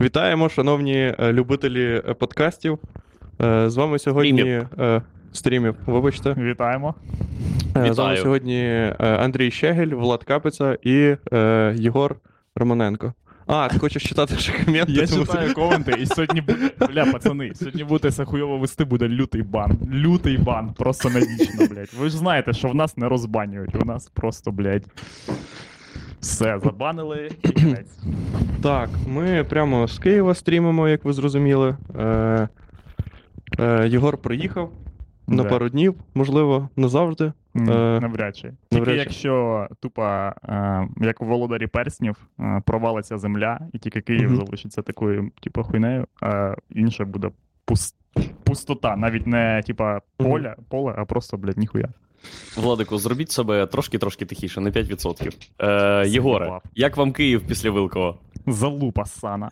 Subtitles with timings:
[0.00, 2.78] Вітаємо, шановні е, любителі е, подкастів.
[3.42, 4.40] Е, З вами сьогодні
[4.72, 5.02] Стрімів.
[5.32, 6.34] стрімів, вибачте.
[6.38, 6.94] Вітаємо.
[7.76, 11.16] Е, З вами сьогодні Андрій Щегель, Влад Капиця і
[11.74, 12.16] Єгор
[12.56, 13.12] Романенко.
[13.46, 14.92] А, ти хочеш читати ще коменти?
[14.92, 16.70] Я тому- читаю коменти, і сьогодні буде.
[16.92, 19.78] Бля, пацани, сьогодні буде це хуйово вести, буде лютий бан.
[19.92, 21.88] Лютий бан, просто навічно, блядь.
[21.98, 24.84] Ви ж знаєте, що в нас не розбанюють, у нас просто, блядь.
[26.20, 27.98] Все, забанили і кінець.
[28.62, 31.76] Так, ми прямо з Києва стрімимо, як ви зрозуміли.
[31.98, 32.48] Е,
[33.58, 34.72] е, Єгор приїхав
[35.26, 35.48] на Да.
[35.48, 37.32] пару днів, можливо, назавжди.
[37.56, 38.42] М, Е, Навряд чи.
[38.42, 38.98] Тільки навряд чи.
[39.00, 44.36] якщо тупо, е, як у володарі перснів, е, провалиться земля, і тільки Київ Мгм.
[44.36, 47.30] залишиться такою, типу, хуйнею, а інше буде
[47.66, 47.94] пус-
[48.44, 51.88] пустота, навіть не типа поля, поле, а просто, блядь, ніхуя.
[52.56, 55.32] Владику, зробіть себе трошки-трошки тихіше, на 5%.
[55.58, 58.14] Е, Єгоре, як вам Київ після Вилкова?
[58.46, 59.50] Залупа сана.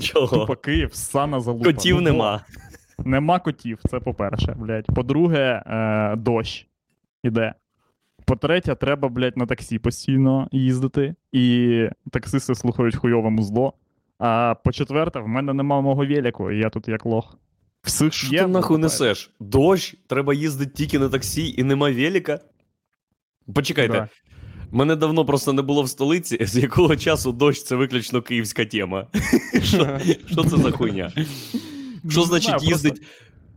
[0.00, 0.38] Чого?
[0.38, 1.64] Тупо Київ, сана залупа.
[1.64, 2.40] Котів Ну, нема.
[3.04, 4.86] Нема котів, це по-перше, блядь.
[4.86, 6.66] По-друге, е, дощ
[7.22, 7.54] іде.
[8.24, 13.72] По-третє, треба, блядь, на таксі постійно їздити, і таксисти слухають хуйове музло.
[14.18, 17.38] А по-четверте, в мене нема мого велику, і я тут як лох.
[17.88, 18.78] Всіх Що Я ти нахуй покупаю.
[18.78, 19.30] несеш?
[19.40, 22.40] Дощ, треба їздити тільки на таксі і нема велика?
[23.54, 24.08] Почекайте, Да.
[24.70, 29.06] мене давно просто не було в столиці, з якого часу дощ це виключно київська тема.
[29.62, 31.12] Що, це за хуйня?
[32.10, 33.02] Що значить їздить?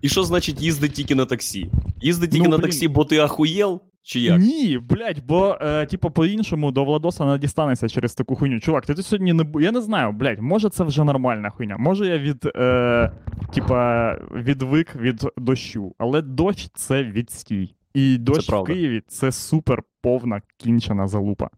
[0.02, 1.70] І що значить їздить тільки на таксі?
[2.02, 3.82] Їздить тільки Ну, на таксі, бо ти ахуєл?
[4.04, 4.40] Чи як?
[4.42, 8.60] Ні, блядь, бо, е, типу, по-іншому до Владоса не дістанеться через таку хуйню.
[8.60, 11.78] Чувак, ти тут сьогодні не бу- Я не знаю, блядь, може це вже нормальна хуйня.
[11.78, 13.12] Може я від, е,
[13.54, 17.76] типа, відвик від дощу, але дощ це відстій.
[17.94, 18.64] І дощ в.
[18.64, 21.50] Києві це супер повна кінчена залупа.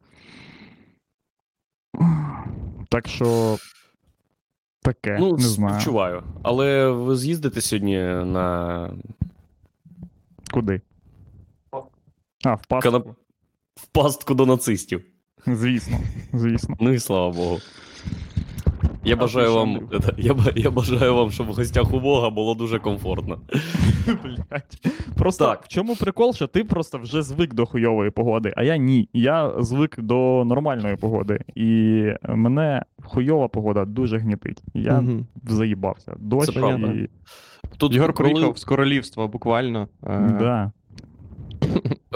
[2.89, 3.57] Так що.
[4.81, 5.73] Таке, Ну, не знаю.
[5.73, 6.23] співчуваю.
[6.43, 8.89] Але ви з'їздите сьогодні на
[10.53, 10.81] Куди?
[12.43, 12.89] А, в пастку.
[12.91, 13.15] Канап-
[13.75, 15.01] в пастку до нацистів.
[15.47, 15.97] Звісно,
[16.33, 16.75] звісно.
[16.79, 17.57] Ну і слава Богу.
[19.05, 23.41] Я бажаю вам, я, я бажаю вам, щоб в гостях у Бога було дуже комфортно.
[24.23, 24.87] Блять.
[25.17, 25.63] Просто Так.
[25.63, 29.09] в чому прикол, що ти просто вже звик до хуйової погоди, а я ні.
[29.13, 31.39] Я звик до нормальної погоди.
[31.55, 34.61] І мене хуйова погода дуже гнітить.
[34.73, 35.25] Я Мгм.
[35.43, 36.15] заїбався.
[36.19, 37.09] Дощ і...
[37.77, 39.87] Тут Єгор коли, приїхав з королівства, буквально.
[40.03, 40.71] Е, Да.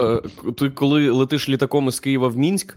[0.00, 0.22] Е,
[0.56, 2.76] ти коли летиш літаком із Києва в Мінськ,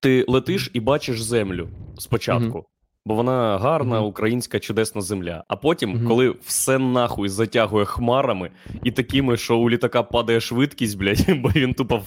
[0.00, 1.68] ти летиш і бачиш землю
[1.98, 2.66] спочатку.
[3.04, 5.44] Бо вона гарна, українська чудесна земля.
[5.48, 8.50] А потім, коли все нахуй затягує хмарами
[8.84, 12.02] і такими, що у літака падає швидкість, блядь, бо він тупо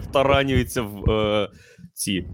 [0.00, 1.48] втаранюється в е,
[1.94, 2.26] ці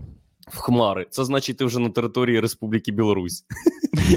[0.51, 1.07] в хмари.
[1.11, 3.45] Це значить, ти вже на території Республіки Білорусь.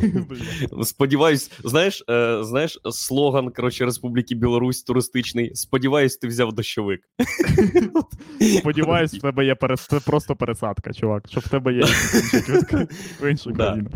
[0.84, 5.56] Сподіваюсь, знаєш, е, знаєш, слоган коротше, Республіки Білорусь туристичний.
[5.56, 7.02] Сподіваюсь, ти взяв дощовик.
[8.60, 9.90] Сподіваюсь, в тебе є перес...
[10.06, 11.24] просто пересадка, чувак.
[11.30, 11.84] Що в тебе є
[13.22, 13.90] в іншу країну.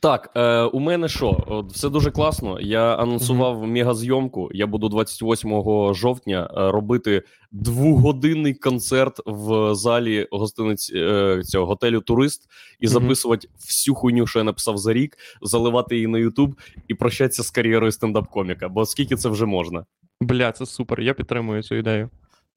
[0.00, 1.44] Так, е, у мене що?
[1.46, 2.60] От, все дуже класно.
[2.60, 4.50] Я анонсував мегазйомку.
[4.52, 12.48] Я буду 28 жовтня е, робити двогодинний концерт в залі гостиниць е, цього готелю Турист
[12.80, 16.54] і записувати всю хуйню, що я написав за рік, заливати її на Ютуб
[16.88, 18.68] і прощатися з кар'єрою стендап-коміка.
[18.68, 19.84] Бо скільки це вже можна?
[20.20, 21.00] Бля, це супер.
[21.00, 22.10] Я підтримую цю ідею.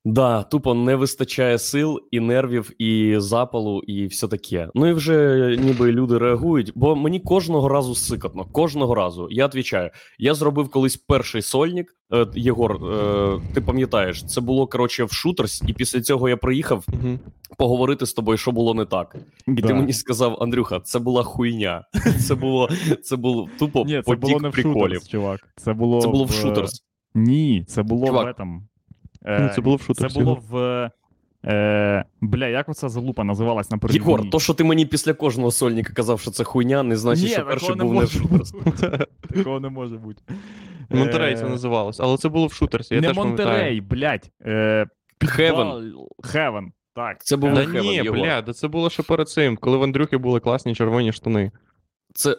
[0.05, 4.69] Да, тупо не вистачає сил і нервів, і запалу, і все таке.
[4.75, 8.45] Ну і вже ніби люди реагують, бо мені кожного разу сикотно.
[8.45, 9.27] Кожного разу.
[9.31, 9.89] Я відповідаю,
[10.19, 11.95] я зробив колись перший сольник.
[12.13, 16.85] Е, Єгор, е, ти пам'ятаєш, це було коротше в шутерс, і після цього я приїхав
[16.93, 17.19] Угу.
[17.57, 19.15] поговорити з тобою, що було не так.
[19.47, 19.67] І Да.
[19.67, 21.83] ти мені сказав, Андрюха, це була хуйня.
[22.27, 22.69] Це було
[23.03, 24.79] це був тупо Ні, це потік було не в приколів.
[24.93, 25.39] шутерс, чувак.
[25.57, 26.83] Це було, Це було в шутерс.
[27.15, 28.39] Ні, це було Чувак.
[28.39, 28.59] в этом.
[29.25, 30.89] Ну, це було в шутерсі, Це було в.
[31.45, 35.51] Е, бля, як оця залупа називалась на першій Єгор, то, що ти мені після кожного
[35.51, 38.53] сольника казав, що це хуйня, не значить, Ні, що перший не був не в шутерс.
[39.33, 40.21] Такого не може бути.
[40.89, 42.95] Монтерей це називалось, але це було в шутерсі.
[42.95, 44.31] Я не теж Монтерей, блядь.
[44.45, 44.87] Е,
[45.27, 45.93] Хевен.
[46.23, 46.71] Хевен.
[46.95, 47.23] Так.
[47.23, 50.39] Це був Хевен, ні, бля, да це було ще перед цим, коли в Андрюхи були
[50.39, 51.51] класні червоні штани.
[52.13, 52.35] Це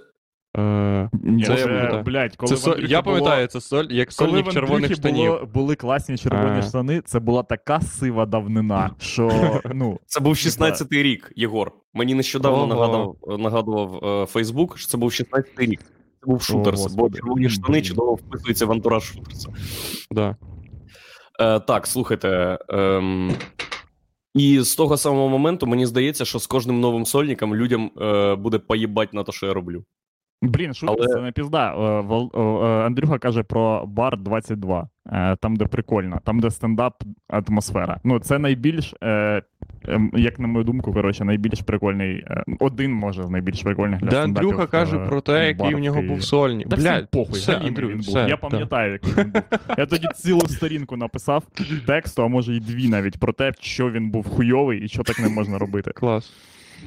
[0.59, 2.03] Е, Ні, Це це, я пам'ятаю.
[2.03, 5.33] блядь, коли це в Я було- пам'ятаю, це соль, як Коли сольник в червоних штанів.
[5.33, 6.63] було, були класні червоні А.
[6.63, 9.31] штани, це була така сива давнина, що
[9.75, 9.99] ну.
[10.07, 11.73] Це був 16-й рік, Єгор.
[11.95, 15.81] Мені нещодавно нагадав, нагадував е, Фейсбук, що це був 16-й рік.
[16.21, 19.49] Це був шутерс, бо червоні штани чудово вписуються в антураж шутерса.
[20.11, 20.37] Да.
[21.41, 22.59] Е, так, слухайте.
[22.69, 23.33] ем,
[24.35, 28.59] І з того самого моменту мені здається, що з кожним новим сольником людям е, буде
[28.59, 29.85] поїбать на те, що я роблю.
[30.43, 31.73] Блін, шутка, Але- це не пізда.
[31.75, 32.31] Е, Вол-
[32.65, 38.01] е, Андрюха каже про бар 22, е, там, де прикольно, там, де стендап атмосфера.
[38.05, 39.43] Ну, це найбільш, е,
[39.89, 44.09] ем, як на мою думку, коротше, найбільш прикольний, е, один може з найбільш прикольних для
[44.09, 46.69] Де Андрюха каже е, про те, який в нього був сольник.
[46.69, 48.07] Та всім похуй, все, Андрю, він був.
[48.07, 49.43] все, Я пам'ятаю, який він був.
[49.79, 51.45] Я тоді цілу сторінку написав
[51.87, 55.19] тексту, а може і дві навіть про те, що він був хуйовий і що так
[55.19, 55.91] не можна робити.
[55.95, 56.33] Клас.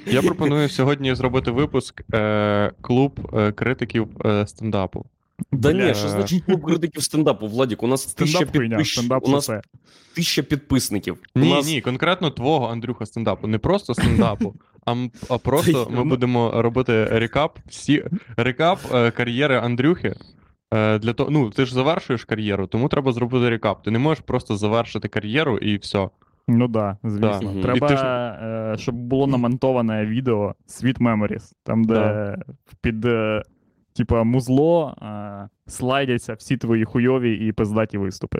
[0.06, 5.06] Я пропоную сьогодні зробити випуск е, клуб е, критиків е, стендапу.
[5.51, 7.84] Да ні, що значить клуб критиків стендапу, Владік?
[7.84, 8.94] У нас тисяча, Стендап хуйня, підпис...
[8.94, 9.62] стендап у нас це.
[10.16, 11.18] тисяча підписників.
[11.36, 11.66] у Ні, нас...
[11.68, 13.48] ні, конкретно твого Андрюха стендапу.
[13.48, 14.56] Не просто стендапу,
[14.86, 18.04] а, м- а просто ми будемо робити рекап всі
[18.38, 20.16] рекап е, кар'єри Андрюхи.
[20.74, 23.84] Е, для того, ну, ти ж завершуєш кар'єру, тому треба зробити рекап.
[23.84, 26.10] Ти не можеш просто завершити кар'єру і все.
[26.48, 27.51] Ну да, звісно.
[27.56, 27.62] Да.
[27.62, 32.38] Треба, ти е, щоб було намонтоване відео Sweet Memories, там, де Да.
[32.81, 33.44] під е,
[33.95, 38.40] типа музло е, слайдяться всі твої хуйові і пиздаті виступи.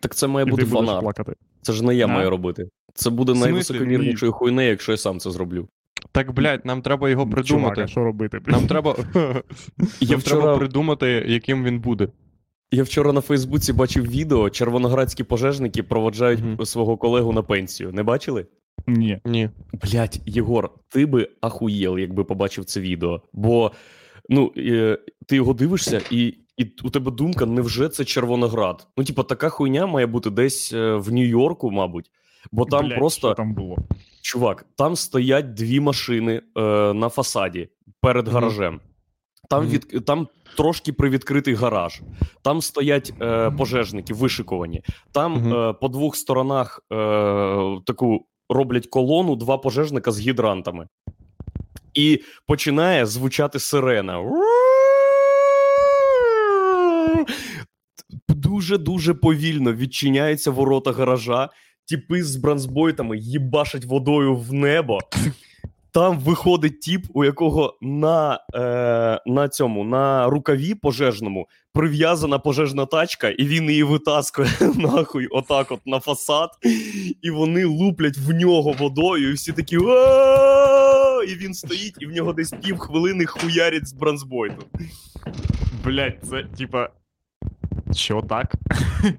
[0.00, 1.00] Так це має і бути фанарт.
[1.00, 1.32] плакати.
[1.62, 2.08] Це ж не я А?
[2.08, 2.68] маю робити.
[2.94, 5.68] Це буде найвисокомірнішою хуйнею, якщо я сам це зроблю.
[6.12, 7.82] Так, блядь, нам треба його Чувак, придумати.
[7.82, 8.40] а що робити?
[8.46, 9.42] Нам треба, нам
[10.00, 12.08] вчора- треба придумати, яким він буде.
[12.74, 16.66] Я вчора на Фейсбуці бачив відео, червоноградські пожежники проводжають Мгм.
[16.66, 17.92] свого колегу на пенсію.
[17.92, 18.46] Не бачили?
[18.86, 19.20] Ні.
[19.24, 19.50] Ні.
[19.82, 23.22] Блять, Єгор, ти би ахуєл, якби побачив це відео.
[23.32, 23.72] Бо
[24.28, 28.86] ну, е, ти його дивишся, і, і у тебе думка, невже це Червоноград?
[28.96, 32.10] Ну, типа, така хуйня має бути десь е, в Нью-Йорку, мабуть.
[32.52, 33.76] Бо там Блядь, просто Що там було?
[34.22, 36.60] Чувак, там стоять дві машини е,
[36.94, 37.68] на фасаді
[38.00, 38.34] перед Мгм.
[38.34, 38.80] гаражем.
[39.60, 42.00] Там, від, там трошки привідкритий гараж.
[42.42, 44.82] Там стоять е, пожежники вишикувані.
[45.12, 46.96] Там е, по двох сторонах е,
[47.86, 50.88] таку роблять колону, два пожежника з гідрантами.
[51.94, 54.24] І починає звучати сирена.
[58.28, 61.48] Дуже дуже повільно відчиняються ворота гаража.
[61.84, 64.98] Тіпи з бронзбойтами їбашать водою в небо.
[65.94, 73.28] Там виходить тіп, у якого на, е, на цьому на рукаві пожежному прив'язана пожежна тачка,
[73.28, 76.50] і він її витаскує нахуй, отак, от на фасад,
[77.22, 79.76] і вони луплять в нього водою, і всі такі
[81.28, 84.64] і він стоїть, і в нього десь пів хвилини хуярять з бронзбойту.
[85.84, 86.88] Блядь, це типа.
[87.92, 88.54] Що так?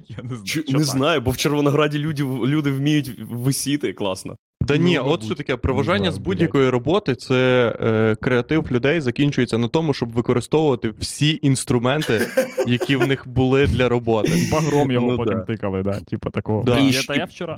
[0.08, 0.66] Я не знаю.
[0.68, 4.38] Не знаю, бо в Червонограді люди вміють висіти класно.
[4.68, 9.68] Да ні, от що таке проважання з будь-якої роботи це е, креатив людей закінчується на
[9.68, 12.22] тому, щоб використовувати всі інструменти,
[12.68, 14.32] які в них були для роботи.
[14.52, 15.42] Багром його Ну, потім да.
[15.42, 16.00] тикали, да.
[16.00, 16.64] типу такого.
[16.64, 16.80] Да.
[16.80, 17.58] Я, та я вчора.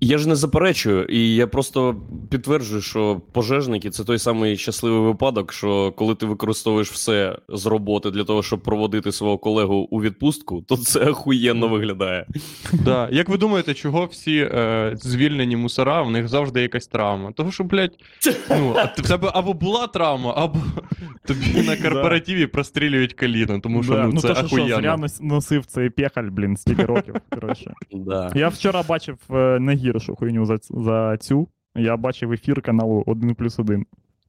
[0.00, 1.96] Я ж не заперечую, і я просто
[2.30, 8.10] підтверджую, що пожежники це той самий щасливий випадок, що коли ти використовуєш все з роботи
[8.10, 12.26] для того, щоб проводити свого колегу у відпустку, то це охуєнно виглядає.
[12.72, 13.08] Да.
[13.12, 17.32] Як ви думаєте, чого всі е, звільнені мусора, в них завжди якась травма?
[17.32, 17.94] Того, що, блядь,
[18.50, 20.58] ну, а в тебе або була травма, або
[21.26, 25.66] тобі на корпоративі прострілюють коліно, тому що Да, ну, це то, що, що, зря носив
[25.66, 27.14] цей пехаль, блін, стільки років.
[27.30, 27.74] Коротше.
[27.92, 28.32] Да.
[28.34, 31.48] Я вчора бачив е, не гіршу хуйню за, за цю.
[31.76, 33.86] Я бачив ефір каналу 1 плюс 1.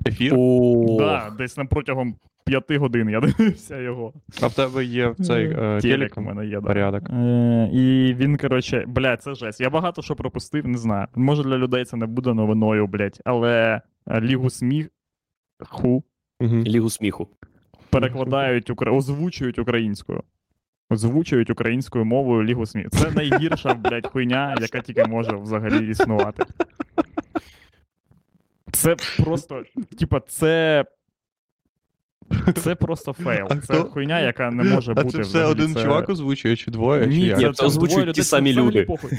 [0.07, 0.35] Ефір,
[0.97, 2.15] Да, десь на протягом
[2.45, 4.13] п'яти годин я дивився його.
[4.41, 6.67] а в тебе є цей е, Телек у мене є, да.
[6.67, 7.09] порядок.
[7.09, 9.61] Е, і він, коротше, блядь, це жесть.
[9.61, 11.07] Я багато що пропустив, не знаю.
[11.15, 16.03] Може для людей це не буде новиною, блядь, але е, Лігу сміху
[16.39, 16.55] Угу.
[16.55, 17.27] Лігу сміху.
[17.89, 20.23] перекладають, озвучують українською.
[20.89, 22.89] Озвучують українською мовою Лігу сміху.
[22.89, 26.43] Це найгірша, блядь, хуйня, яка тільки може взагалі існувати.
[28.71, 29.63] Це просто,
[29.99, 30.85] типа, це.
[32.55, 33.47] Це просто фейл.
[33.49, 35.09] А Це хто- хуйня, яка не може А бути.
[35.17, 37.37] це все один Це- чувак озвучує, чи двоє, чи як?
[37.37, 38.83] Ні, це, це озвучують ті самі люди.
[38.83, 39.11] похуй.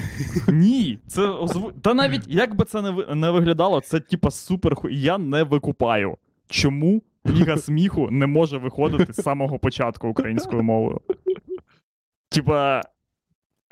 [0.49, 1.73] Ні, це озву...
[1.83, 5.01] Та навіть як би це не, ви- не виглядало, це типа супер хуй.
[5.01, 6.17] Я не викупаю.
[6.49, 11.01] Чому Ліга сміху не може виходити з самого початку українською мовою?
[12.29, 12.83] Типа,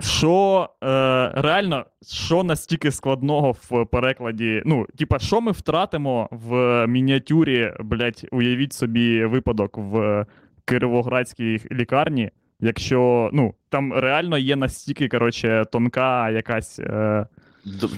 [0.00, 0.86] що е,
[1.34, 4.62] реально, що настільки складного в перекладі?
[4.66, 10.26] Ну, типа, що ми втратимо в мініатюрі, блять, уявіть собі випадок в
[10.64, 12.30] Кировоградській лікарні,
[12.60, 17.26] якщо ну, там реально є настільки, коротше, тонка якась е,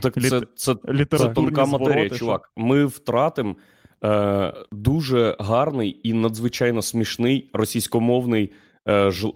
[0.01, 0.75] Так Літ- це, це,
[1.19, 2.53] це тонка матерія, що- чувак.
[2.57, 3.57] Ми втратимо
[4.05, 8.53] е, дуже гарний і надзвичайно смішний російськомовний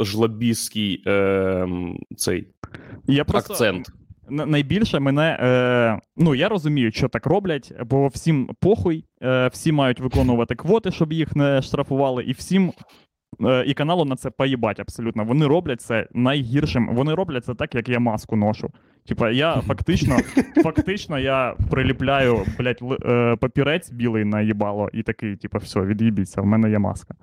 [0.00, 1.68] жлобістський е,
[2.16, 2.46] цей
[3.06, 3.90] Я просто, акцент.
[4.30, 5.38] найбільше мене.
[5.40, 10.90] Е, ну, я розумію, що так роблять, бо всім похуй, е, всі мають виконувати квоти,
[10.90, 12.72] щоб їх не штрафували, і всім.
[13.44, 15.24] е, І каналу на це поїбать абсолютно.
[15.24, 16.94] Вони роблять це найгіршим.
[16.94, 18.70] Вони роблять це так, як я маску ношу.
[19.08, 20.16] Типа, я фактично,
[20.62, 26.46] фактично я приліпляю, блядь, е, папірець білий на їбало, і такий, типа, все, від'їбіться, в
[26.46, 27.14] мене є маска.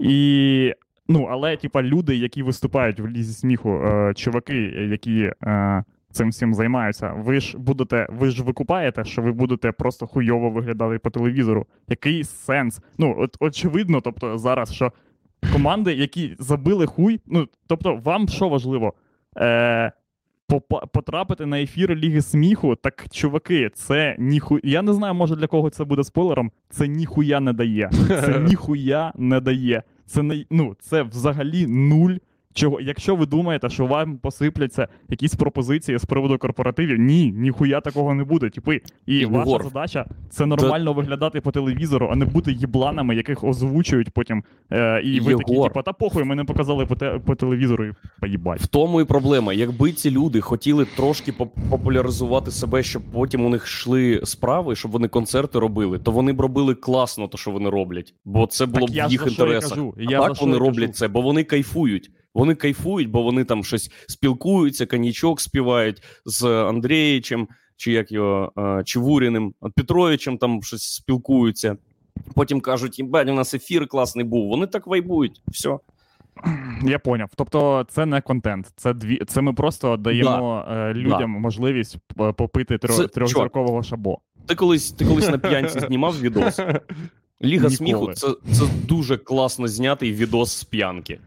[0.00, 0.74] І
[1.08, 4.56] Ну, але, типа, люди, які виступають в лізі сміху, е, чуваки,
[4.90, 10.06] які е, цим всім займаються, ви ж будете, ви ж викупаєте, що ви будете просто
[10.06, 11.66] хуйово виглядати по телевізору.
[11.88, 12.80] Який сенс?
[12.98, 14.92] Ну, от очевидно, тобто, зараз, що
[15.52, 18.94] команди, які забили хуй, ну, тобто, вам що важливо?
[19.38, 19.92] Е,
[20.92, 24.58] Потрапити на ефір Ліги сміху, так чуваки, це ніху.
[24.62, 26.50] Я не знаю, може для кого це буде спойлером.
[26.70, 27.90] Це ніхуя не дає.
[28.08, 29.82] Це ніхуя не дає.
[30.12, 32.14] Це не ну, це взагалі нуль.
[32.54, 38.14] Чого, якщо ви думаєте, що вам посипляться якісь пропозиції з приводу корпоративів, ні, ніхуя такого
[38.14, 38.50] не буде.
[38.50, 44.10] Типи, і ваша задача це нормально виглядати по телевізору, а не бути їбланами, яких озвучують
[44.10, 44.44] потім.
[44.72, 47.92] Е, і ви такі, типу, та похуй, ми не показали по, те, по телевізору і
[48.20, 48.60] поїбать.
[48.60, 49.52] В тому і проблема.
[49.52, 54.90] Якби ці люди хотіли трошки поп- популяризувати себе, щоб потім у них йшли справи, щоб
[54.90, 58.86] вони концерти робили, то вони б робили класно, то що вони роблять, бо це було
[58.86, 59.70] Так б в їх інтересах.
[59.70, 60.92] кажу, А я так вони роблять кажу.
[60.92, 62.10] це, бо вони кайфують.
[62.34, 68.84] Вони кайфують, бо вони там щось спілкуються, коньячок співають з Андрієчем, чи як його е,
[68.84, 71.76] Чевуріним, Петровичем там щось спілкуються.
[72.34, 74.48] Потім кажуть, їбать, у нас ефір класний був.
[74.48, 75.42] Вони так вайбують.
[75.48, 75.78] Все.
[76.82, 77.30] Я поняв.
[77.36, 79.20] Тобто, це не контент, це дві.
[79.28, 81.96] Це ми просто даємо е, людям можливість
[82.36, 84.18] попити трьох Це- трьохзіркового шабо.
[84.46, 86.60] Ти колись, ти колись на п'янці знімав відос.
[87.42, 87.70] Ліга Ніколи.
[87.70, 91.20] сміху це, це дуже класно знятий відос з п'янки.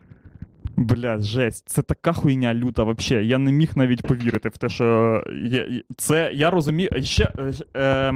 [0.78, 3.24] Бля, жесть, це така хуйня люта, вообще.
[3.24, 6.90] Я не міг навіть повірити в те, що є, це я розумію.
[7.02, 8.14] Ще е, е,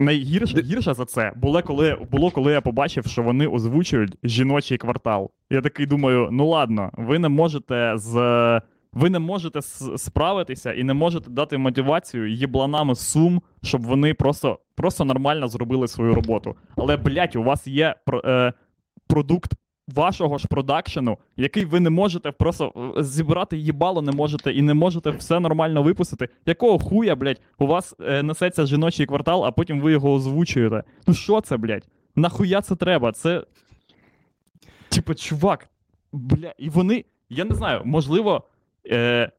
[0.00, 5.30] найгірше гірше за це було коли, було, коли я побачив, що вони озвучують жіночий квартал.
[5.50, 8.60] Я такий думаю: ну ладно, ви не можете з.
[8.92, 9.62] Ви не можете
[9.96, 16.14] справитися і не можете дати мотивацію їбланам сум, щоб вони просто, просто нормально зробили свою
[16.14, 16.56] роботу.
[16.76, 18.52] Але, блядь, у вас є е,
[19.06, 19.52] продукт
[19.88, 24.74] вашого ж продакшену, який ви не можете просто е, зібрати їбало, не можете і не
[24.74, 26.28] можете все нормально випустити.
[26.46, 30.82] Якого хуя, блядь, у вас е, несеться жіночий квартал, а потім ви його озвучуєте.
[31.06, 31.88] Ну що це, блядь?
[32.16, 33.12] Нахуя це треба?
[33.12, 33.44] Це.
[34.88, 35.68] Типа, чувак,
[36.12, 37.04] бля, і вони.
[37.30, 38.44] Я не знаю, можливо.
[38.90, 39.30] Е,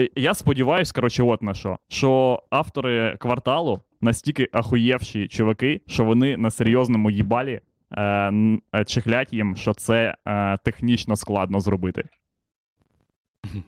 [0.00, 1.78] е, я сподіваюся, коротше, от на що.
[1.88, 7.60] Що автори кварталу настільки ахуєвші чуваки, що вони на серйозному їбалі
[7.92, 8.02] е,
[8.74, 12.04] е, чихлять їм, що це е, технічно складно зробити.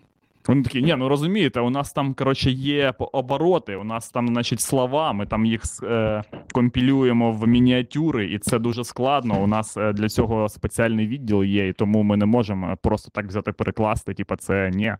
[0.48, 4.60] Вони такі, ні, ну розумієте, у нас там, коротше, є обороти, у нас там, значить,
[4.60, 6.22] слова, ми там їх е,
[6.52, 9.42] компілюємо в мініатюри, і це дуже складно.
[9.42, 13.52] У нас для цього спеціальний відділ є, і тому ми не можемо просто так взяти
[13.52, 14.14] перекласти.
[14.14, 14.94] Типа, це ні.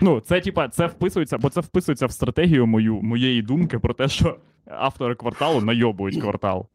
[0.00, 4.08] Ну, це, типа, це вписується, бо це вписується в стратегію мою, моєї думки про те,
[4.08, 6.66] що автори кварталу найобують квартал.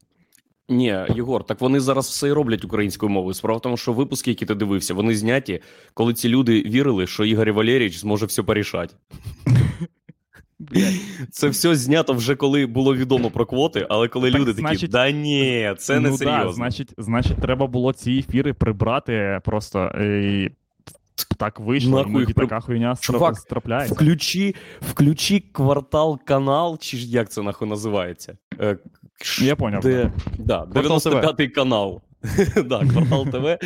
[0.70, 3.34] Ні, Єгор, так вони зараз все і роблять українською мовою.
[3.34, 5.62] Справа в тому, що випуски, які ти дивився, вони зняті,
[5.94, 8.96] коли ці люди вірили, що Ігор Валерійович зможе все порішати.
[11.32, 14.92] Це все знято вже коли було відомо про квоти, але коли Так, люди такі, значить-
[14.92, 16.46] да ні, це не ну, серйозно.
[16.46, 19.86] Да, значить, значить, треба було ці ефіри прибрати просто.
[19.86, 20.50] І...
[21.38, 23.36] Так вийшло, їх при- така хуйня Чувак.
[23.94, 28.38] Включи, включи квартал канал, чи ж як це нахуй називається?
[29.42, 32.02] Я поняв, Де, да, 95-й канал.
[32.66, 33.58] да, квартал ТВ.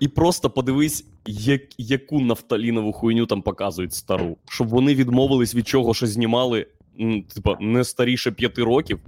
[0.00, 4.36] І просто подивись, як, яку нафталінову хуйню там показують стару.
[4.48, 6.66] Щоб вони відмовились від чого, що знімали,
[7.34, 9.00] типа, не старіше п'яти років.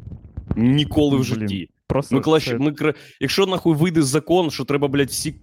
[0.57, 1.69] Ніколи в житті.
[1.87, 5.35] Просто Ми краще, це- ми, якщо нахуй вийде закон, що треба, блядь, всі,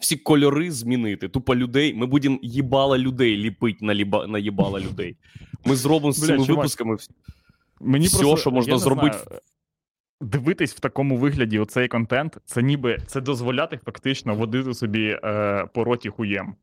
[0.00, 5.16] всі кольори змінити, тупо людей, ми будемо їбала людей ліпить на, ліба, на їбала людей.
[5.64, 6.96] Ми зробимо з Бля, цими чувак, випусками.
[7.80, 9.18] Мені все, просто, що можна зробити.
[9.18, 9.40] знаю,
[10.20, 15.84] дивитись в такому вигляді оцей контент, це ніби це дозволяти фактично водити собі е, по
[15.84, 16.54] роті хуєм.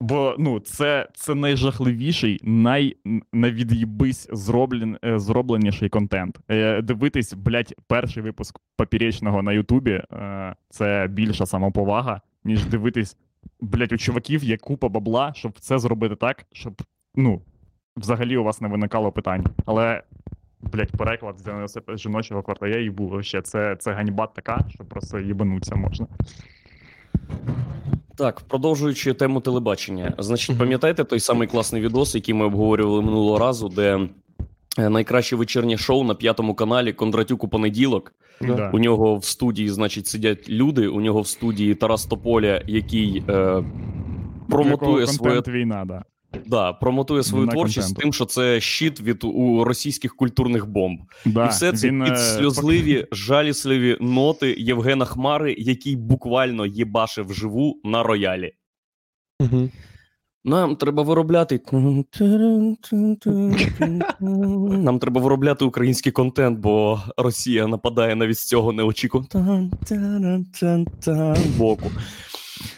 [0.00, 2.96] Бо ну, це, це найжахливіший, най,
[3.32, 6.38] найвід'їбись зроблен, е, зробленіший контент.
[6.50, 13.16] Е, дивитись, блядь, перший випуск поперечного на Ютубі е, це більша самоповага, ніж дивитись,
[13.60, 16.82] блядь, у чуваків є купа бабла, щоб це зробити так, щоб
[17.14, 17.42] ну,
[18.00, 19.44] взагалі у вас не виникало питань.
[19.66, 20.02] Але,
[20.60, 21.36] блядь, переклад
[21.94, 23.42] з жіночого квартала і був вообще.
[23.42, 26.06] Це, це ганьба така, що просто їбануться можна.
[28.16, 33.68] Так, продовжуючи тему телебачення, значить, пам'ятаєте той самий класний відос, який ми обговорювали минулого разу,
[33.68, 34.08] де
[34.78, 38.14] е, найкраще вечірнє шоу на п'ятому каналі Кондратюк у понеділок.
[38.40, 38.54] Да.
[38.54, 38.70] Да.
[38.70, 40.88] У нього в студії, значить, сидять люди.
[40.88, 43.64] У нього в студії Тарас Тополя, який е,
[44.48, 46.04] промотує своє війна, да.
[46.46, 48.00] Да, промотує свою На творчість контенту.
[48.00, 51.00] тим, що це щит від у російських культурних бомб.
[51.26, 51.46] Да.
[51.46, 57.80] І все це він, під е, сльозливі, жалісливі ноти Євгена Хмари, який буквально єбашив вживу
[57.84, 58.52] на роялі.
[59.40, 59.68] Угу.
[60.44, 61.60] Нам треба виробляти.
[64.20, 69.70] Нам треба виробляти український контент, бо Росія нападає навіть з цього неочікуваного
[71.58, 71.90] боку.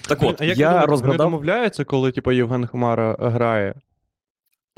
[0.08, 1.16] Так от, а як я вони розгадав.
[1.16, 3.74] домовляються, коли типу, Євген Хмара грає?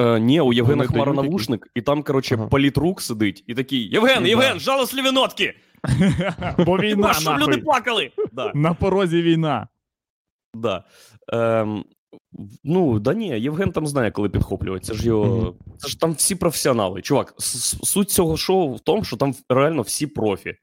[0.00, 2.46] Е, ні, у Євгена Хмара навушник, і там, коротше, Ага.
[2.46, 4.58] політрук сидить і такий: Євген, Ну, Євген, да.
[4.58, 5.54] жалосливі нотки!
[6.58, 8.10] Бо війна, Щоб люди плакали!
[8.32, 8.52] Да.
[8.54, 9.68] На порозі війна.
[10.54, 10.84] Да.
[11.32, 11.84] Ем,
[12.64, 14.84] ну, да ні, Євген там знає, коли підхоплювати.
[14.84, 15.54] Це ж його.
[15.78, 17.02] Це ж там всі професіонали.
[17.02, 20.54] Чувак, суть цього шоу в тому, що там реально всі профі.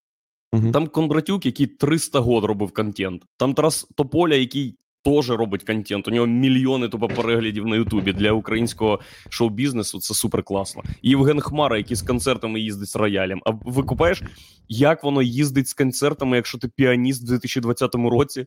[0.53, 0.71] Мгм.
[0.71, 3.23] Там Кондратюк, який 300 год робив контент.
[3.37, 6.07] Там Тарас Тополя, який теж робить контент.
[6.07, 9.99] У нього мільйони тупо переглядів на Ютубі для українського шоу-бізнесу.
[9.99, 10.83] Це супер класно.
[11.01, 13.41] І Євген Хмара, який з концертами їздить з роялем.
[13.45, 14.23] А ви купаєш,
[14.69, 18.45] як воно їздить з концертами, якщо ти піаніст в 2020 році?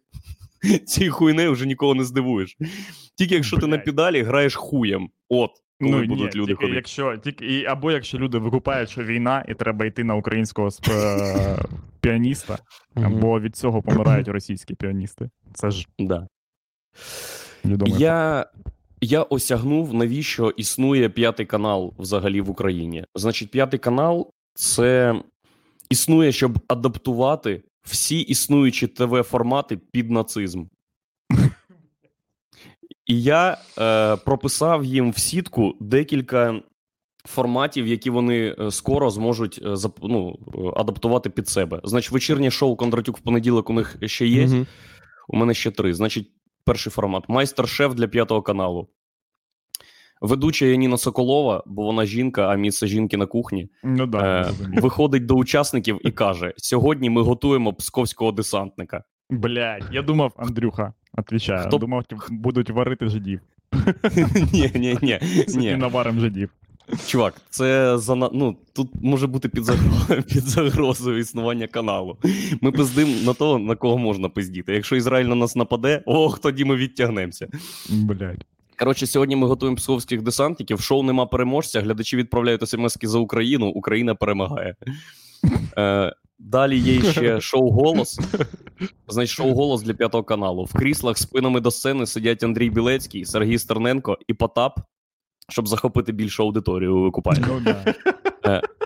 [0.87, 2.57] Цією хуйнею вже нікого не здивуєш.
[3.15, 5.09] Тільки якщо ти на педалі граєш хуєм.
[5.29, 6.75] От, коли Ну, будуть ні, люди тільки ходити.
[6.77, 10.87] якщо тільки і або якщо люди викупають, що війна, і треба йти на українського сп...
[12.01, 12.59] піаніста,
[12.95, 15.31] або від цього помирають російські піаністи.
[15.55, 16.29] Це ж Да.
[17.65, 17.97] відомо.
[17.99, 18.47] Я,
[19.01, 23.05] я осягнув, навіщо існує п'ятий канал взагалі в Україні.
[23.15, 25.15] Значить, п'ятий канал це
[25.91, 30.65] існує, щоб адаптувати всі існуючі ТВ-формати під нацизм.
[33.07, 36.61] І я е, прописав їм в сітку декілька
[37.25, 41.81] форматів, які вони е, скоро зможуть е, ну, е, адаптувати під себе.
[41.85, 44.47] Значить, вечірнє шоу Кондратюк в понеділок у них ще є.
[44.47, 44.67] Мгм.
[45.29, 45.95] У мене ще три.
[45.95, 46.31] Значить,
[46.65, 48.89] перший формат: майстер-шеф для п'ятого каналу.
[50.21, 53.69] Ведуча Яніна Соколова, бо вона жінка, а місце жінки на кухні.
[53.83, 59.05] Ну да, Е, виходить до учасників і каже: Сьогодні ми готуємо псковського десантника.
[59.31, 63.41] Блядь, я думав, Андрюха, отвічаю, Хто- думав, будуть варити жидів.
[64.53, 66.51] Ні, ні, ні, Сьогодні наварим жидів.
[67.07, 72.17] Чувак, це за ну тут може бути під загрозою, під загрозою існування каналу.
[72.61, 74.73] Ми пиздим на того, на кого можна пиздіти.
[74.75, 77.49] Якщо Ізраїль на нас нападе, ох, тоді ми відтягнемося.
[77.91, 78.45] Блядь.
[78.79, 80.81] Коротше, сьогодні ми готуємо псковських десантників.
[80.81, 81.81] Шоу нема переможця.
[81.81, 83.67] Глядачі відправляють смски за Україну.
[83.67, 84.75] Україна перемагає.
[85.79, 88.21] Е, далі є ще шоу Голос.
[89.09, 90.65] Значить, шоу Голос для п'ятого каналу.
[90.65, 94.81] В кріслах спинами до сцени сидять Андрій Білецький, Сергій Стерненко і Потап,
[95.49, 97.01] щоб захопити більшу аудиторію.
[97.01, 97.35] Ви.
[97.49, 97.95] Ну да.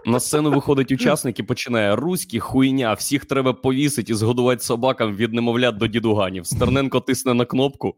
[0.06, 5.32] На сцену виходить учасник і починає руські хуйня, всіх треба повісити і згодувати собакам від
[5.32, 6.46] немовлят до дідуганів.
[6.46, 7.94] Стерненко тисне на кнопку,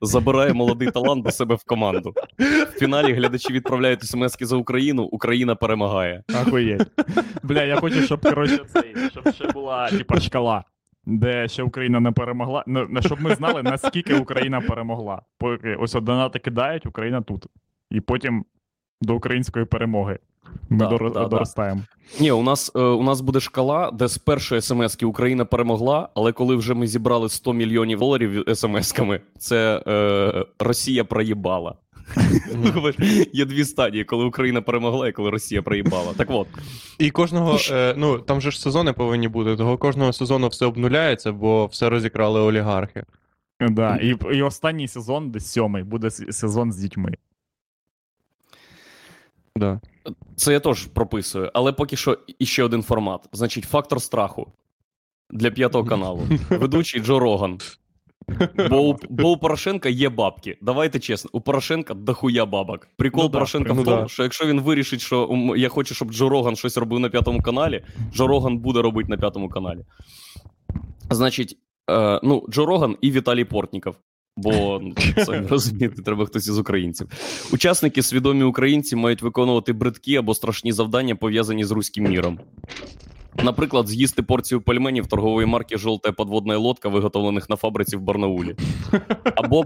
[0.00, 2.14] забирає молодий талант до себе в команду.
[2.38, 6.22] В фіналі глядачі відправляють смски за Україну, Україна перемагає.
[6.34, 6.86] Ахуєть.
[7.42, 10.64] Бля, я хочу, щоб коротше цей, щоб ще була типа шкала.
[11.04, 12.64] Де ще Україна не перемогла.
[12.66, 15.22] Ну, щоб ми знали, наскільки Україна перемогла.
[15.38, 17.46] Поки ось донати кидають, Україна тут.
[17.90, 18.44] І потім
[19.00, 20.18] до української перемоги.
[20.68, 21.28] Ми Да, дор- да, да.
[21.28, 21.80] доростаємо.
[22.20, 26.32] Ні, у нас, е, у нас буде шкала, де з першої смски Україна перемогла, але
[26.32, 31.74] коли вже ми зібрали 100 мільйонів доларів смс-ками, це е, Росія проїбала.
[33.32, 36.12] Є дві стадії, коли Україна перемогла і коли Росія проїбала.
[36.16, 36.48] Так от.
[36.98, 41.32] І кожного, е, ну там же ж сезони повинні бути, того кожного сезону все обнуляється,
[41.32, 43.04] бо все розікрали олігархи.
[43.60, 43.96] Да.
[43.96, 47.14] І, і останній сезон, десь сьомий, буде сезон з дітьми.
[49.56, 49.80] Да.
[50.36, 53.28] Це я теж прописую, але поки що іще один формат.
[53.32, 54.52] Значить, фактор страху
[55.30, 56.22] для п'ятого каналу.
[56.50, 57.58] Ведучий Джо Роган.
[58.70, 60.58] Бо у, бо у Порошенка є бабки.
[60.60, 62.88] Давайте чесно, у Порошенка дохуя бабок.
[62.96, 64.08] Прикол Ну Порошенка ну в тому, да.
[64.08, 67.84] що якщо він вирішить, що я хочу, щоб Джо Роган щось робив на п'ятому каналі,
[68.14, 69.84] Джо Роган буде робити на п'ятому каналі.
[71.10, 71.58] Значить,
[71.90, 73.96] е, ну, Джо Роган і Віталій Портніков.
[74.36, 77.08] Бо ну, самі розумієте, треба хтось із українців.
[77.52, 82.38] Учасники, свідомі українці, мають виконувати бридкі або страшні завдання, пов'язані з руським міром.
[83.44, 88.56] Наприклад, з'їсти порцію пельменів торгової марки Жовта подводна лодка, виготовлених на фабриці в Барнаулі.
[89.36, 89.64] Або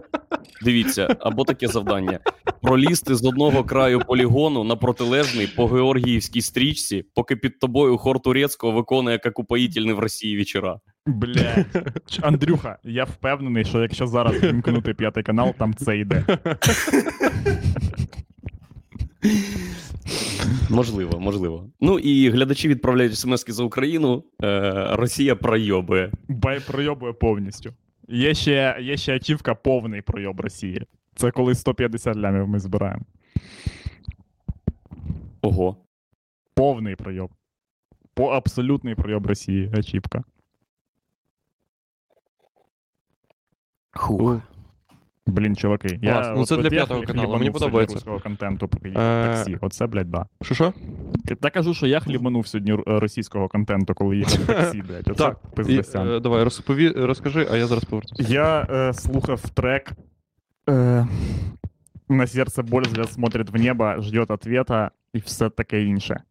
[0.62, 2.20] дивіться, або таке завдання:
[2.62, 8.72] пролізти з одного краю полігону на протилежний по Георгіївській стрічці, поки під тобою хор турецького
[8.72, 10.81] виконує як упоїтельний в Росії вечора.
[11.07, 11.64] Бля.
[12.23, 16.25] Андрюха, я впевнений, що якщо зараз вімкнути п'ятий канал, там це йде.
[20.71, 21.71] Можливо, можливо.
[21.81, 24.25] Ну і глядачі відправляють смски за Україну.
[24.43, 26.12] Е, Росія пройобує.
[26.29, 27.75] Бай пройобує повністю.
[28.09, 30.87] Є ще, є ще ачівка повний пройоб Росії.
[31.14, 33.05] Це коли 150 лямів ми збираємо.
[35.43, 35.77] Ого.
[36.55, 37.31] Повний пройоб.
[38.14, 39.71] По абсолютний пройоб Росії.
[39.75, 40.25] Ачівка.
[43.94, 44.37] Хух.
[45.26, 47.59] Блін, чуваки, я, Клас, ну от- це от для я п'ятого хліб- каналу, мені хлібанув
[47.61, 47.94] сьогодні подобається.
[47.94, 49.59] руського контенту, поки їхав Е, таксі.
[49.61, 50.26] Оце, блядь, да.
[50.42, 50.72] Що що?
[51.40, 55.09] Та кажу, що я хлібанув сьогодні е, російського контенту, коли їхав в таксі, блядь.
[55.09, 56.09] Оце Так, І, пиздосян.
[56.09, 58.30] е, давай, розпові, розкажи, а я зараз повернусь.
[58.30, 59.92] Я е, слухав трек
[60.70, 61.07] е,
[62.09, 66.22] «На серце боль взгляд смотрит в небо, ждет ответа» і все таке інше.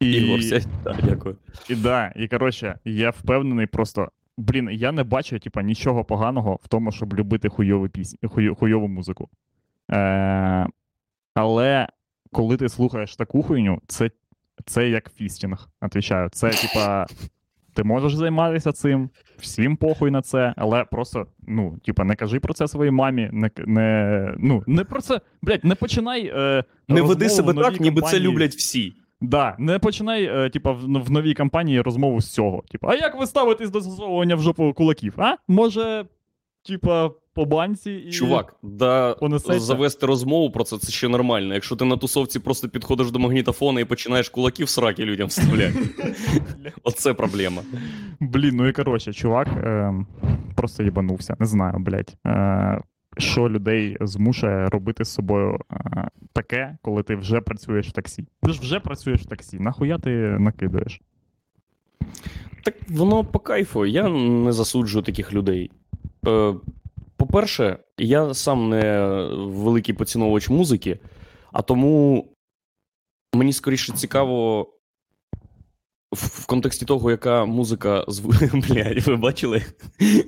[0.00, 0.66] І, Ігор, сядь.
[0.84, 1.36] Так, дякую.
[1.68, 4.08] і, да, і коротше, я впевнений просто.
[4.40, 8.88] Блін, я не бачу, типа, нічого поганого в тому, щоб любити хуйову пісню, хуй, хуйову
[8.88, 9.28] музику.
[9.92, 10.66] Е,
[11.34, 11.88] але
[12.32, 14.10] коли ти слухаєш таку хуйню, це,
[14.66, 16.28] це як фістінг, отвічаю.
[16.32, 17.06] Це, типа,
[17.74, 22.54] ти можеш займатися цим, всім похуй на це, але просто, ну, типа, не кажи про
[22.54, 26.32] це своїй мамі, не, не, ну, не про це, блядь, не починай.
[26.34, 28.94] Е, Не веди себе так, ніби це люблять всі.
[29.20, 32.62] Да, не починай, е, типа, в, в новій кампанії розмову з цього.
[32.70, 35.14] Типа, а як ви ставитесь до засовування в жопу кулаків?
[35.16, 35.36] А?
[35.48, 36.04] Може,
[36.68, 38.10] типа, по банці і.
[38.10, 39.60] Чувак, да понесеться.
[39.60, 41.54] завести розмову про це це ще нормально.
[41.54, 45.78] Якщо ти на тусовці просто підходиш до магнітофона і починаєш кулаки в сраки людям вставляти.
[46.82, 47.62] Оце проблема.
[48.20, 49.94] Блін, ну і коротше, чувак е,
[50.56, 51.36] просто їбанувся.
[51.38, 52.14] Не знаю, блядь.
[52.26, 52.82] Е,
[53.18, 58.24] що людей змушує робити з собою е, таке, коли ти вже працюєш в таксі.
[58.42, 59.58] Ти ж вже працюєш в таксі.
[59.58, 61.00] Нахуя ти накидаєш?
[62.62, 63.86] Так воно по кайфу.
[63.86, 65.70] Я не засуджую таких людей.
[66.26, 66.54] Е,
[67.16, 70.98] по-перше, я сам не великий поціновувач музики,
[71.52, 72.26] а тому
[73.34, 74.66] мені скоріше цікаво.
[76.12, 78.28] В, контексті того, яка музика зв...
[78.68, 79.62] Блядь, ви бачили?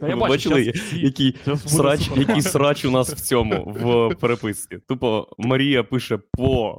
[0.00, 4.78] ви бачили, щас який щас срач, який срач у нас в цьому в переписці?
[4.88, 6.18] Тупо Марія пише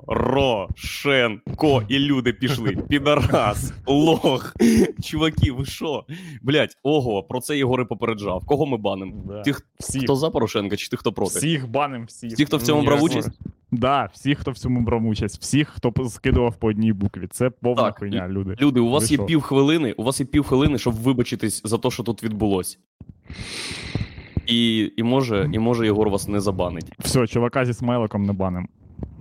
[0.07, 2.77] Порошенко, і люди пішли.
[2.89, 4.55] Підарас, лох.
[5.03, 6.05] Чуваки, ви що?
[6.41, 8.45] Блять, ого, про це Єгор і попереджав.
[8.45, 9.23] Кого ми банимо?
[9.27, 9.41] Да.
[9.41, 10.03] Тих, Всіх.
[10.03, 11.39] хто за Порошенка, чи тих, хто проти?
[11.39, 12.33] Всіх баним, всіх.
[12.33, 13.29] Всіх, хто в цьому Ні, брав участь?
[13.77, 17.27] Да, всіх, хто в цьому брав участь, всіх, хто скидував по одній букві.
[17.31, 18.55] Це повна Так, хуйня, люди.
[18.61, 19.25] Люди, у вас Ви є що?
[19.25, 22.79] півхвилини, у вас є півхвилини, щоб вибачитись за те, що тут відбулось.
[24.47, 26.91] І, і, може, і може Єгор вас не забанить.
[26.99, 28.67] Все, чувака зі смайликом не баним.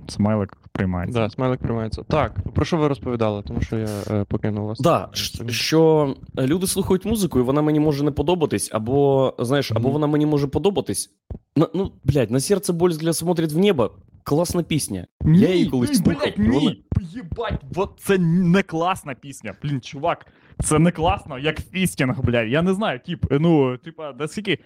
[0.08, 1.18] Смайлик приймається.
[1.20, 2.02] Да, смайлик приймається.
[2.02, 4.80] Так, про що ви розповідали, тому що я е, покинув вас.
[4.80, 5.08] Да,
[5.44, 9.92] Е, що люди слухають музику, і вона мені може не подобатись, або, знаєш, або Мгм.
[9.92, 11.10] вона мені може подобатись.
[11.56, 13.90] На, ну, блядь, на сердце боль взгляд смотрит в небо.
[14.24, 15.06] Класна пісня.
[15.20, 19.54] Ні, Я її колись ні, слухав, блядь, вона- ні, Єбать, от це не класна пісня.
[19.62, 20.26] Блін, чувак,
[20.64, 22.48] це не класно, як фістінг, блядь.
[22.48, 24.58] Я не знаю, тип, ну, типа, да скільки.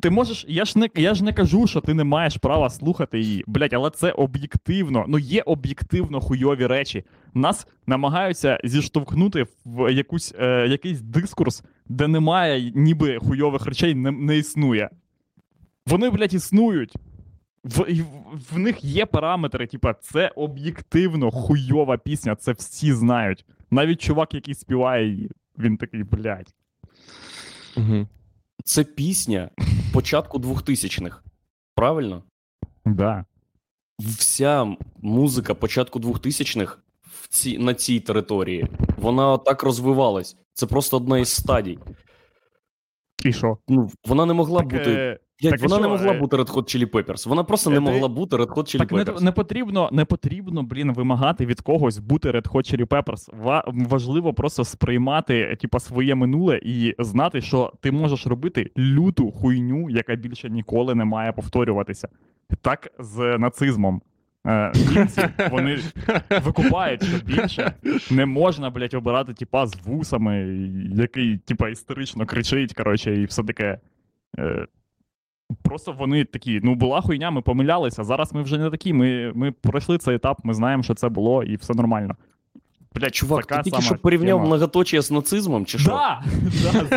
[0.00, 3.18] Ти можеш, я ж не я ж не кажу, що ти не маєш права слухати
[3.18, 5.04] її, блядь, але це об'єктивно.
[5.08, 7.04] Ну є об'єктивно хуйові речі.
[7.34, 14.36] Нас намагаються зіштовхнути в якусь е, якийсь дискурс, де немає ніби хуйових речей, не, не
[14.38, 14.90] існує.
[15.86, 16.96] Вони, блядь, існують.
[17.64, 18.04] В,
[18.52, 23.44] в, них є параметри, типа, це об'єктивно хуйова пісня, це всі знають.
[23.70, 26.54] Навіть чувак, який співає її, він такий, блядь.
[27.76, 28.08] Мгм.
[28.64, 29.50] Це пісня
[29.94, 31.22] початку 2000-х.
[31.74, 32.22] Правильно?
[32.84, 33.24] Да.
[33.98, 38.66] Вся музика початку 2000-х в ці, на цій території,
[38.98, 40.36] вона так розвивалась.
[40.54, 41.78] Це просто одна із стадій.
[43.24, 43.58] І що?
[43.68, 44.90] Ну, вона не могла Так, бути.
[44.90, 47.28] е, так і вона не могла е, бути Red Hot Chili Peppers.
[47.28, 50.62] Вона просто не е, могла бути Red Hot Chili Так не, не потрібно, не потрібно,
[50.62, 53.42] блін, вимагати від когось бути Red Hot Chili Peppers.
[53.42, 59.90] Ва- важливо просто сприймати, типа, своє минуле і знати, що ти можеш робити люту хуйню,
[59.90, 62.08] яка більше ніколи не має повторюватися.
[62.62, 64.02] Так з нацизмом.
[64.46, 65.78] Е, німці, вони
[66.44, 67.72] викупають, що більше
[68.10, 70.58] не можна, блядь, обирати типа з вусами,
[70.94, 73.78] який, типа, істерично кричить, коротше, і все таке.
[74.38, 74.66] Е,
[75.62, 78.04] Просто вони такі, ну була хуйня, ми помилялися.
[78.04, 78.92] Зараз ми вже не такі.
[78.92, 82.14] Ми, ми пройшли цей етап, ми знаємо, що це було, і все нормально.
[82.94, 84.46] Блядь, Чувак, така ти тільки що порівняв тема.
[84.46, 85.90] многоточія з нацизмом, чи що?
[85.90, 86.22] Да,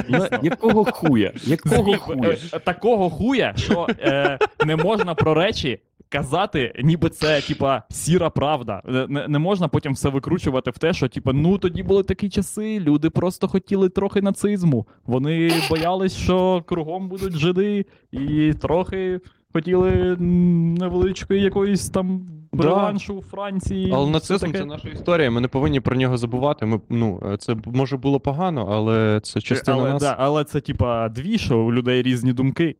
[0.09, 1.31] да, Якого хуя?
[1.43, 2.35] Якого хуя?
[2.53, 5.79] е, Такого хуя, що е, не можна про речі
[6.09, 8.81] казати, ніби це, типа, сіра правда.
[8.87, 12.29] Е, Не, не можна потім все викручувати в те, що, типа, ну тоді були такі
[12.29, 14.87] часи, люди просто хотіли трохи нацизму.
[15.05, 19.19] Вони боялись, що кругом будуть жиди, і трохи
[19.53, 22.93] хотіли невеличкої якоїсь там Да.
[23.09, 23.91] у Франції.
[23.93, 24.57] Але нацизм таке.
[24.57, 25.31] це наша історія.
[25.31, 26.65] Ми не повинні про нього забувати.
[26.65, 30.01] Ми ну е, це може було погано, але це частина але, нас.
[30.01, 32.75] да, але це, типа, дві, що у людей різні думки.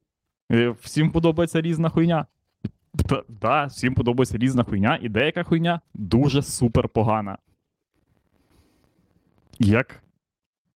[0.51, 2.25] Е, Всім подобається різна хуйня.
[3.05, 7.37] Та, да, всім подобається різна хуйня, і деяка хуйня дуже супер погана.
[9.59, 10.03] Як.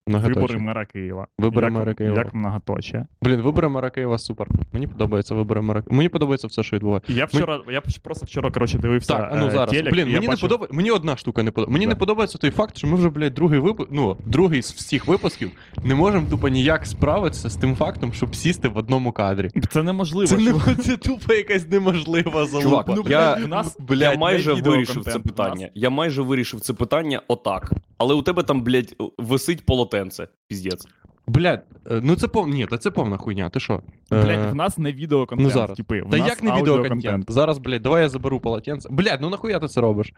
[0.07, 1.27] Вибори мера Києва.
[1.37, 2.17] Вибори як, мера Києва.
[2.17, 3.05] Як многоточие.
[3.21, 4.47] Блін, вибори мера Києва супер.
[4.73, 5.83] Мені подобається вибори мера.
[5.89, 7.13] Мені подобається все, що відбувається.
[7.13, 9.13] Я вчора, я просто вчора, коротше, дивився.
[9.13, 9.69] Так, а ну е, зараз.
[9.71, 10.77] телек, Блін, мені не бачив- подобається.
[10.77, 11.73] Мені одна штука не подобається.
[11.73, 11.89] Мені Да.
[11.89, 15.51] не подобається той факт, що ми вже, блядь, другий випуск, ну, другий з всіх випусків
[15.83, 19.49] не можемо тупо ніяк справитися з тим фактом, щоб сісти в одному кадрі.
[19.69, 20.27] Це неможливо.
[20.27, 22.61] Це, не, це тупо якась неможлива залупа.
[22.69, 25.69] Чувак, ну, я, блядь, в нас- я майже вирішив це питання.
[25.75, 27.71] Я майже вирішив це питання отак.
[27.97, 30.27] Але у тебе там, блядь, висить полотенце.
[30.47, 30.87] Піздець.
[31.27, 32.47] Блядь, е, ну це пов...
[32.47, 33.81] Ні, та це повна хуйня, ти що?
[34.11, 35.77] Блядь, Е, в нас не відеоконтент, ну, зараз.
[35.77, 36.01] типи.
[36.01, 37.31] В Та нас як не відеоконтент?
[37.31, 38.89] Зараз, блядь, давай я заберу полотенце.
[38.91, 40.13] Блядь, ну нахуя ти це робиш?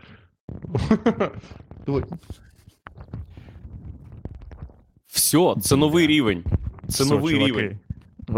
[5.08, 6.44] Все, це новий рівень.
[6.88, 7.52] Це Все, новий чуваки.
[7.62, 7.80] рівень.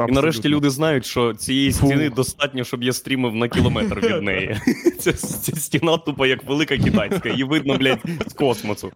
[0.09, 4.57] І нарешті люди знають, що цієї стіни достатньо, щоб я стрімив на кілометр від неї.
[4.99, 8.91] Ця, ця стіна тупо як велика китайська, її видно, блядь, з космосу.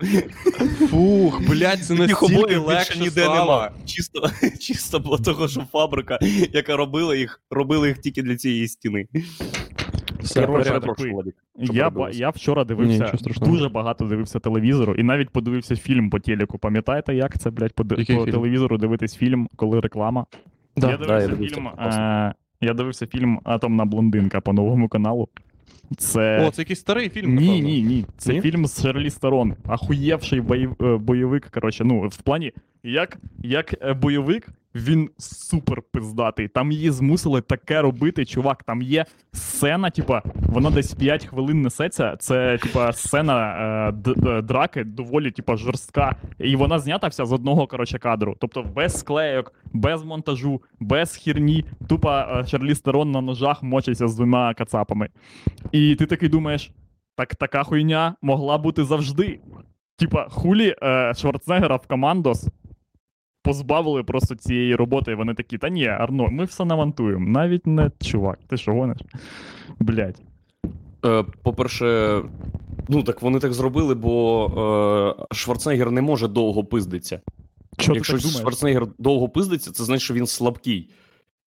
[0.90, 3.36] Фух, блядь, це настільки легше ніде стало.
[3.36, 3.72] нема.
[3.86, 6.20] Чисто, чисто було того, що фабрика,
[6.54, 9.08] яка робила їх, робила їх тільки для цієї стіни.
[10.24, 13.52] Все, Я що Я, я вчора дивився страшного.
[13.52, 16.58] дуже багато дивився телевізору, і навіть подивився фільм по телеку.
[16.58, 20.26] Пам'ятаєте, як це, блядь, по, по телевізору дивитись фільм, коли реклама?
[20.78, 21.70] Да, я да, дивився я фільм.
[21.78, 22.02] класно.
[22.02, 25.30] Е- я дивився фільм Атомна блондинка по новому каналу.
[25.98, 26.48] Це.
[26.48, 27.70] О, це якийсь старий фільм, Ні, напевно.
[27.70, 28.06] ні, ні.
[28.18, 28.42] Це Ні?
[28.42, 29.56] фільм з Шерлі Сторон.
[29.68, 31.50] Ахуєвший е, бойовик.
[31.50, 32.54] Коротше, ну, в плані,
[32.84, 36.48] як, як е, бойовик, він супер пиздатий.
[36.48, 38.64] Там її змусили таке робити, чувак.
[38.64, 42.16] Там є сцена, типа, вона десь 5 хвилин несеться.
[42.20, 43.56] Це, типа, сцена
[43.88, 46.16] е, д- драки доволі, типа, жорстка.
[46.40, 48.36] І вона знята вся з одного, коротше, кадру.
[48.40, 51.66] Тобто без склейок, без монтажу, без хірні.
[51.88, 55.10] Тупа е, Шарлі Стерон на ножах мочиться з двома кацапами.
[55.72, 56.72] І ти такий думаєш,
[57.18, 59.40] так така хуйня могла бути завжди.
[59.98, 62.48] Типа, хулі е, Шварценеггера в командос
[63.44, 65.12] позбавили просто цієї роботи.
[65.12, 67.30] і Вони такі, та ні, Арно, ми все намонтуємо.
[67.30, 68.98] Навіть не чувак, ти що гониш?
[69.80, 70.22] Блять.
[71.06, 72.22] Е, По-перше,
[72.90, 77.22] ну так вони так зробили, бо е, Шварценеггер не може довго пиздитися.
[77.78, 78.42] Ти Якщо так думаєш?
[78.42, 80.90] Шварценеггер довго пиздиться, це значить, що він слабкий.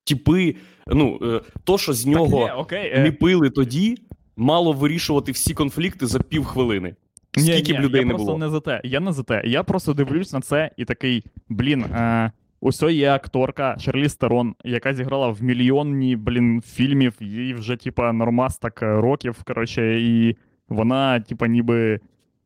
[0.04, 3.96] Типи, ну, е, то, що з нього Так, ні, окей, е, ліпили тоді,
[4.36, 6.94] мало вирішувати всі конфлікти за півхвилини.
[7.38, 8.38] Скільки ні, б людей я не просто було.
[8.38, 8.80] не за те.
[8.84, 9.42] Я не за те.
[9.44, 14.94] Я просто дивлюсь на це і такий, блін, е, ось є акторка Шарлі Стерон, яка
[14.94, 20.36] зіграла в мільйонні, блін, фільмів, їй вже, типа, нормас так е, років, коротше, і
[20.68, 22.00] вона, типа, ніби.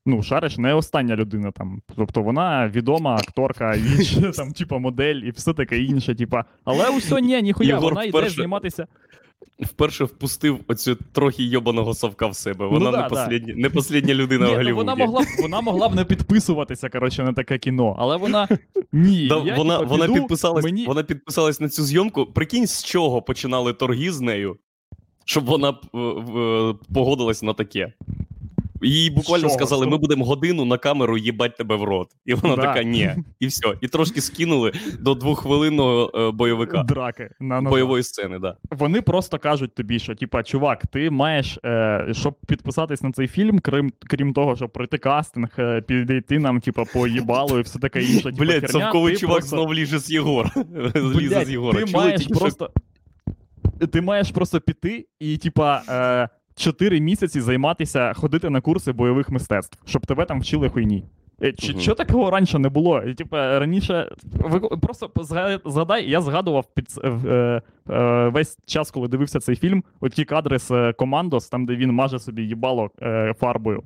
[0.08, 1.82] Ну, Шариш не остання людина там.
[1.96, 6.44] Тобто вона відома акторка, і ще там, типа, модель і все таке інше, типа.
[6.64, 8.86] Але усе ні, ніхуя, Єгор вона йде вперше- зніматися.
[9.60, 12.66] Вперше впустив оцю трохи йобаного совка в себе.
[12.66, 13.08] Вона Ну да, не, да.
[13.08, 14.86] послідня, не послідня людина в Ні, ну, Голлівуді.
[14.86, 18.48] вона могла б вона могла б не підписуватися, коротше, на таке кіно, але вона
[18.92, 19.26] ні.
[19.28, 20.86] Да, я, вона, типа, вона, піду, підписалась, мені...
[20.86, 22.26] вона підписалась на цю зйомку.
[22.26, 24.56] Прикинь, з чого починали торги з нею,
[25.24, 27.92] щоб вона е, е, погодилась на таке.
[28.82, 29.54] Їй буквально чого?
[29.54, 32.08] сказали: ми будемо годину на камеру їбать тебе в рот.
[32.26, 32.62] І вона Да.
[32.62, 33.10] така, ні.
[33.40, 33.74] І все.
[33.80, 36.82] І трошки скинули до двоххвилинного е, бойовика.
[36.82, 37.60] драки на.
[37.60, 38.56] Бойової сцени, да.
[38.70, 43.58] Вони просто кажуть тобі, що типа, чувак, ти маєш, е, щоб підписатись на цей фільм,
[43.58, 48.02] крім, крім того, щоб пройти кастинг, е, підійти нам, типа, по їбалу і все таке
[48.02, 48.30] інше.
[48.30, 49.56] Блять, совковий чувак просто...
[49.56, 50.50] знов ліже з Єгора.
[50.96, 51.80] Лізе з Єгора.
[51.80, 52.40] Ти Чули маєш тільки що?
[52.40, 52.70] просто.
[53.92, 59.78] Ти маєш просто піти і, типа, е, 4 місяці займатися, ходити на курси бойових мистецтв,
[59.86, 61.04] щоб тебе там вчили хуйні.
[61.42, 61.80] Е, Чи Мгм.
[61.80, 63.00] що такого раніше не було?
[63.00, 65.10] Типа раніше ви просто
[65.64, 70.70] згадай, я згадував під е, е, весь час, коли дивився цей фільм, оті кадри з
[70.70, 73.82] е, командос, там де він маже собі їбало е, фарбою.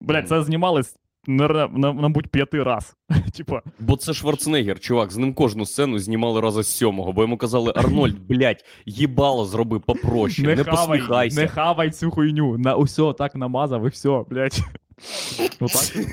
[0.00, 0.96] Блять, це знімались
[1.28, 2.96] на, на, мабуть, п'яти раз.
[3.32, 7.36] Типа, Бо це Шварценеггер, чувак, з ним кожну сцену знімали раза з сьомого, бо йому
[7.36, 11.40] казали: Арнольд, блядь, їбало зроби попроще, не, не, хавай, посміхайся.
[11.40, 12.58] не хавай цю хуйню.
[12.58, 14.60] На усьо так намазав і все, блять.
[15.60, 16.06] Отак.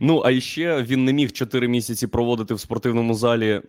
[0.00, 3.62] Ну, а ще він не міг 4 місяці проводити в спортивному залі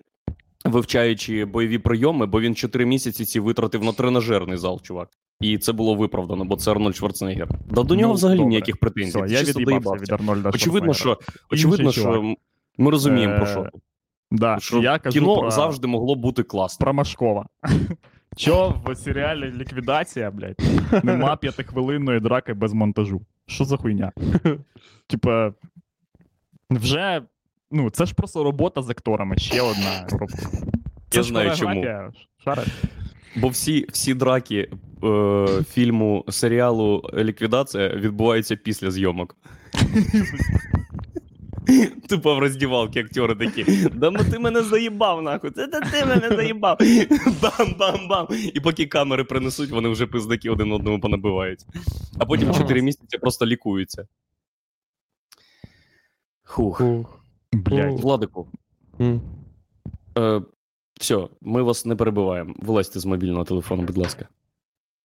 [0.65, 5.09] вивчаючи бойові прийоми, бо він 4 місяці ці витратив на тренажерний зал, чувак.
[5.41, 7.47] І це було виправдано, бо це Арнольд Шварценеггер.
[7.69, 8.49] Да до нього Ну, взагалі добре.
[8.49, 9.21] ніяких претензій.
[9.23, 11.19] Все, я від'їбався від Арнольда Очевидно, що,
[11.51, 12.35] очевидно, що
[12.77, 13.65] ми розуміємо, про Е, що.
[14.31, 15.51] Да, Що я кажу кіно про...
[15.51, 16.83] завжди могло бути класно.
[16.83, 17.45] про Машкова.
[18.37, 20.61] Що в серіалі Ліквідація, блядь,
[21.03, 23.21] нема п'ятихвилинної драки без монтажу.
[23.45, 24.11] Що за хуйня?
[25.07, 25.53] Типа,
[26.69, 27.21] вже.
[27.71, 30.37] Ну, це ж просто робота з акторами, ще одна робота.
[31.09, 31.85] Це Я ж знаю чому.
[32.43, 32.67] Шариш?
[33.35, 34.71] Бо всі, всі драки
[35.03, 39.35] е, фільму, серіалу Ліквідація відбуваються після зйомок.
[42.09, 43.89] Тупо в роздівалці актери такі.
[43.93, 45.51] Да ну ти мене заїбав, нахуй.
[45.51, 46.77] Це ти мене заїбав.
[47.41, 48.51] Бам-бам-бам.
[48.53, 51.65] І поки камери принесуть, вони вже пиздаки один одному понабивають.
[52.19, 54.07] А потім 4 місяці просто лікуються.
[56.43, 57.18] Хух.
[57.53, 57.99] Блядь.
[57.99, 58.47] Владику,
[60.17, 60.41] е,
[60.99, 62.53] все, ми вас не перебиваємо.
[62.59, 64.27] Вилазьте з мобільного телефону, будь ласка.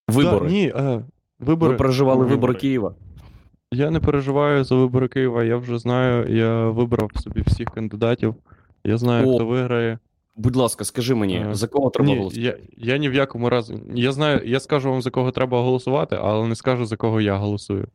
[0.08, 0.46] Вибори.
[0.48, 1.04] Да, ні, е,
[1.38, 1.72] вибори.
[1.72, 2.54] Ви переживали вибори Вибори.
[2.54, 2.94] Києва.
[3.72, 8.34] Я не переживаю за вибори Києва, я вже знаю, я вибрав собі всіх кандидатів.
[8.84, 9.98] Я знаю, О, хто виграє.
[10.36, 12.40] Будь ласка, скажи мені, Е, за кого треба Ні, голосувати?
[12.76, 13.78] я, я ні в якому разі.
[13.94, 17.36] Я знаю, я скажу вам, за кого треба голосувати, але не скажу, за кого я
[17.36, 17.88] голосую.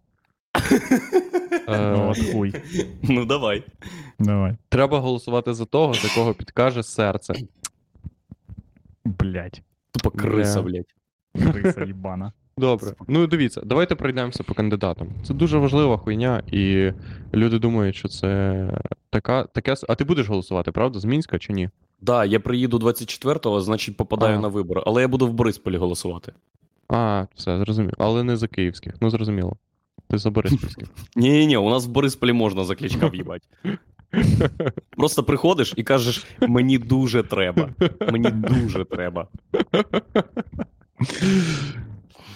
[1.75, 2.53] Е, Ну, от хуй.
[3.03, 3.63] Ну давай.
[4.19, 4.55] Давай.
[4.69, 7.34] Треба голосувати за того, за кого підкаже серце.
[9.05, 9.62] Блядь.
[9.91, 10.71] Тупо криса, Бля.
[11.36, 11.53] блядь.
[11.53, 12.32] Криса їбана.
[12.58, 12.93] Добре.
[13.08, 15.08] Ну дивіться, давайте пройдемося по кандидатам.
[15.23, 16.91] Це дуже важлива хуйня, і
[17.34, 18.69] люди думають, що це
[19.10, 19.75] така, таке.
[19.89, 20.99] А ти будеш голосувати, правда?
[20.99, 21.69] З Мінська чи ні?
[22.01, 24.39] Да, я приїду 24-го, значить попадаю А.
[24.41, 26.34] на вибори, але я буду в Борисполі голосувати.
[26.89, 27.93] А, все, зрозумів.
[27.97, 28.93] Але не за київських.
[29.01, 29.58] Ну зрозуміло.
[30.10, 30.32] Ти за.
[31.16, 33.48] Ні, ні, ні, у нас в Борисполі можна за клічка в'їбати.
[34.98, 37.70] Просто приходиш і кажеш: мені дуже треба.
[38.12, 39.28] Мені дуже треба.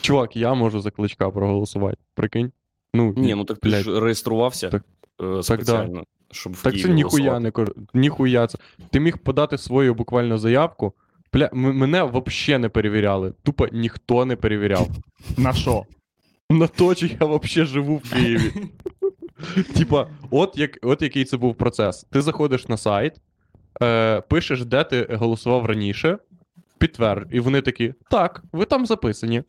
[0.01, 1.97] Чувак, я можу за кличка проголосувати.
[2.15, 2.51] Прикинь?
[2.93, 3.83] Ну, Ні, ну так ти блядь.
[3.83, 4.83] ж реєструвався Так-
[5.39, 7.73] е, спеціально, щоб в Так Києві це ніхуя не кор...
[7.93, 8.57] ніхуя це.
[8.91, 10.93] Ти міг подати свою буквально заявку.
[11.33, 13.33] Бля, м- мене взагалі не перевіряли.
[13.43, 14.87] Тупо ніхто не перевіряв.
[15.37, 15.83] На що?
[16.53, 18.51] На то, чи я взагалі живу в Києві.
[19.77, 22.03] Типа, от, як, от який це був процес.
[22.03, 23.13] Ти заходиш на сайт,
[23.83, 26.17] е, пишеш, де ти голосував раніше,
[26.77, 29.43] підтвер, і вони такі: так, ви там записані.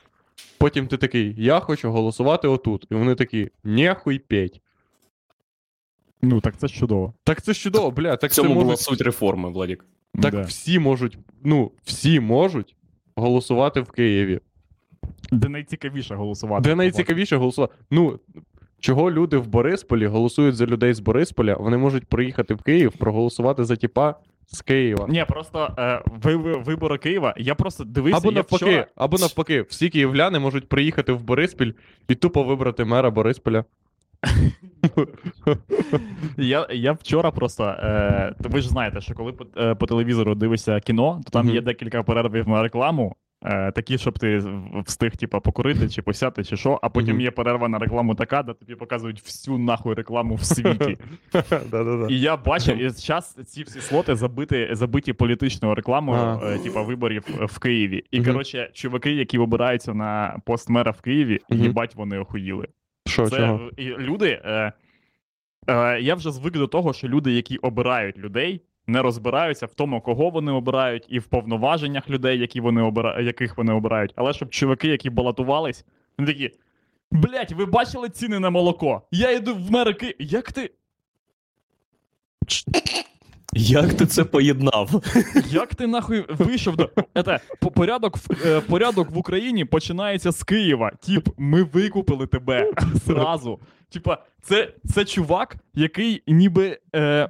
[0.58, 2.86] Потім ти такий, я хочу голосувати отут.
[2.90, 4.60] І вони такі, нехуй петь.
[6.22, 7.14] Ну, так це ж чудово.
[7.24, 9.84] Так це ж чудово, бля, В так це цьому була можуть, суть реформи, Владік.
[10.22, 10.42] так Да.
[10.42, 12.76] всі можуть, ну, всі можуть
[13.16, 14.40] голосувати в Києві.
[15.32, 16.68] Де найцікавіше голосувати.
[16.68, 17.74] Де найцікавіше голосувати.
[17.90, 18.18] Ну,
[18.80, 23.64] чого люди в Борисполі голосують за людей з Борисполя, вони можуть приїхати в Київ, проголосувати
[23.64, 24.14] за тіпа
[24.46, 25.06] з Києва.
[25.08, 27.34] Ні, просто е, ви, ви- вибори Києва.
[27.36, 28.18] Я просто дивився.
[28.18, 28.86] Або я навпаки, вчора...
[28.96, 31.72] або навпаки, всі київляни можуть приїхати в Бориспіль
[32.08, 33.64] і тупо вибрати мера Борисполя.
[36.36, 37.64] Я, я вчора просто.
[37.64, 41.54] Е, ви ж знаєте, що коли по, е, по телевізору дивишся кіно, то там Мгм.
[41.54, 43.16] є декілька перервів на рекламу.
[43.46, 44.42] Е, такі, щоб ти
[44.86, 48.52] встиг, типа, покурити чи посяти, чи що, а потім є перерва на рекламу така, де
[48.52, 50.98] тобі показують всю нахуй рекламу в світі.
[52.08, 57.24] І я бачив, і зараз ці всі слоти забиті, забиті політичною рекламою, е, типа виборів
[57.40, 58.04] е, в Києві.
[58.10, 62.68] І коротше, чуваки, які обираються на пост мера в Києві, їбать, вони охуїли.
[63.06, 63.70] Що, Це чого?
[63.78, 64.40] люди.
[64.44, 64.72] Е,
[65.68, 70.00] е, я вже звик до того, що люди, які обирають людей, не розбираються в тому,
[70.00, 73.20] кого вони обирають, і в повноваженнях людей, які вони обира...
[73.20, 74.12] яких вони обирають.
[74.16, 75.84] Але щоб чуваки, які балотувались,
[76.18, 76.50] вони такі.
[77.10, 79.02] Блять, ви бачили ціни на молоко?
[79.10, 80.16] Я йду в мери Ки...
[80.18, 80.70] Як ти.
[83.56, 85.02] Як ти це поєднав?
[85.50, 86.90] Як ти нахуй вийшов до.
[87.14, 87.40] Ете,
[87.74, 90.92] порядок, в, е, порядок в Україні починається з Києва.
[91.00, 92.72] Тіп, ми викупили тебе
[93.06, 93.60] зразу.
[93.90, 96.78] Типа, це, це чувак, який ніби.
[96.94, 97.28] Е,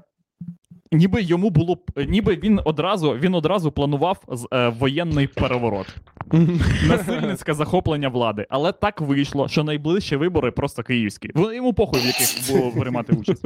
[0.94, 1.78] Ніби йому було
[2.08, 5.86] ніби він одразу він одразу планував е, воєнний переворот,
[6.88, 8.46] насильницьке захоплення влади.
[8.50, 11.30] Але так вийшло, що найближчі вибори просто київські.
[11.34, 13.44] Вони йому похуй, в яких було приймати участь.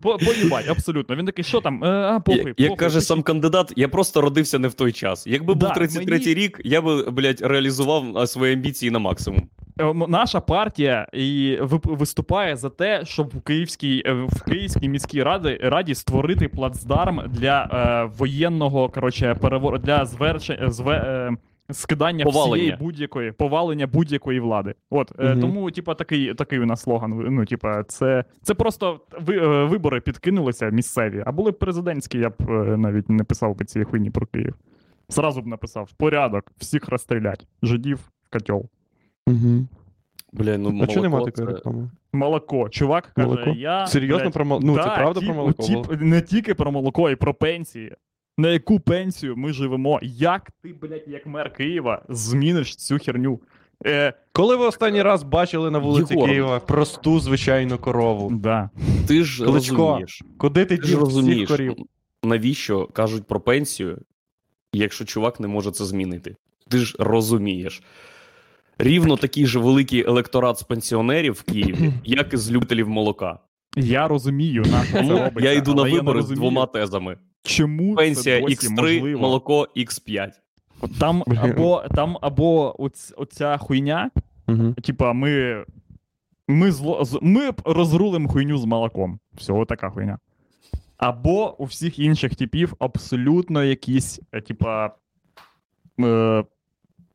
[0.00, 1.16] По, поїбать, абсолютно.
[1.16, 1.84] Він такий, що там?
[1.84, 4.92] Е, а, похуй, Як, похуй, як каже сам кандидат, я просто родився не в той
[4.92, 5.26] час.
[5.26, 9.42] Якби був Да, 33-й мені- рік, я би, блядь, реалізував свої амбіції на максимум.
[9.80, 15.58] Е, наша партія і виступає за те, щоб в Київській е, в Київській міській раді
[15.62, 21.36] раді створити плацдарм для е, воєнного коротше перевору для звершення зве, е,
[21.70, 22.54] скидання Повалення.
[22.54, 24.74] всієї будь-якої повалення будь-якої влади.
[24.90, 27.26] От е, тому, типа, такий, такий у нас слоган.
[27.30, 32.30] Ну, типа, це, це просто ви, е, вибори підкинулися місцеві, а були б президентські, я
[32.30, 34.54] б е, навіть не писав би цієї хуйні про Київ.
[35.08, 37.98] Зразу б написав: порядок, всіх розстрілять, жидів
[38.30, 38.68] котел.
[39.26, 39.66] Угу.
[40.32, 41.90] Бля, ну А чого нема молоко такої це- реклами?
[42.12, 42.68] Молоко.
[42.68, 43.86] Чувак каже, я.
[43.86, 44.66] Серйозно блядь, про молоко?
[44.66, 45.62] Ну, це правда тіп- про молоко?
[45.62, 47.92] тіп- не тільки про молоко, і про пенсії.
[48.38, 50.00] На яку пенсію ми живемо?
[50.02, 53.40] Як ти, блядь, як мер Києва, зміниш цю херню?
[53.86, 56.28] Е, Коли ви останній раз бачили на вулиці Єгор.
[56.30, 58.30] Києва просту звичайну корову?
[58.32, 58.70] да.
[59.06, 60.22] Ти ж Кличко, розумієш.
[60.38, 61.74] Куди ти Ти ж розумієш, корів?
[62.22, 63.98] навіщо кажуть про пенсію,
[64.72, 66.36] якщо чувак не може це змінити.
[66.68, 67.82] Ти ж розумієш.
[68.78, 73.38] Рівно такий же великий електорат з пенсіонерів в Києві, як і з любителів молока.
[73.76, 75.40] Я розумію, на що це робиться.
[75.40, 78.80] я йду на але не вибори з розумію, двома тезами: Чому пенсія це досі X3,
[78.80, 79.20] можливо?
[79.20, 80.30] молоко X5.
[80.80, 84.10] От Там або, там або оць, оця хуйня,
[84.48, 84.72] Угу.
[84.82, 85.64] типа, ми.
[86.48, 89.18] Ми, зло, з- ми б розрулимо хуйню з молоком.
[89.36, 90.18] Всього така хуйня.
[90.96, 94.90] Або у всіх інших типів абсолютно якісь, е, типа.
[96.00, 96.44] Е,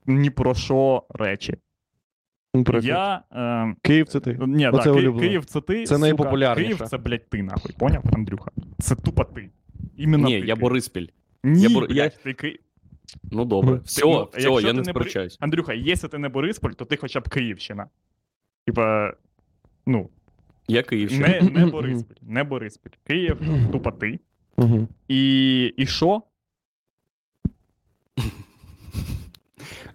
[0.09, 1.53] ні про що речі.
[2.81, 3.23] Я.
[3.31, 4.37] Е, Київ це ти.
[4.47, 5.79] ні, да, Оце Ки- Київ це ти.
[5.79, 6.75] Це сука, найпопулярніше.
[6.75, 7.71] Київ це, блядь, ти нахуй.
[7.79, 8.51] Поняв, Андрюха?
[8.79, 9.49] Це тупо ти.
[9.97, 10.59] Іменно Ні, ти, я Київ.
[10.59, 11.07] Бориспіль.
[11.43, 12.59] Ні, я Бор- блядь, я- ти Ки...
[13.31, 13.71] Ну добре.
[13.71, 15.37] Ну, Все, ну, все, я не не сперечаюсь.
[15.39, 17.87] Андрюха, якщо ти не Борисполь, то ти хоча б Київщина.
[18.65, 19.13] Типа,
[19.85, 20.09] ну,
[20.67, 21.27] Я Київщина.
[21.27, 22.91] не, не Бориспіль, не Бориспіль.
[23.07, 23.37] Київ,
[23.71, 24.19] тупо ти.
[24.57, 24.87] Угу.
[25.07, 26.21] І, і що?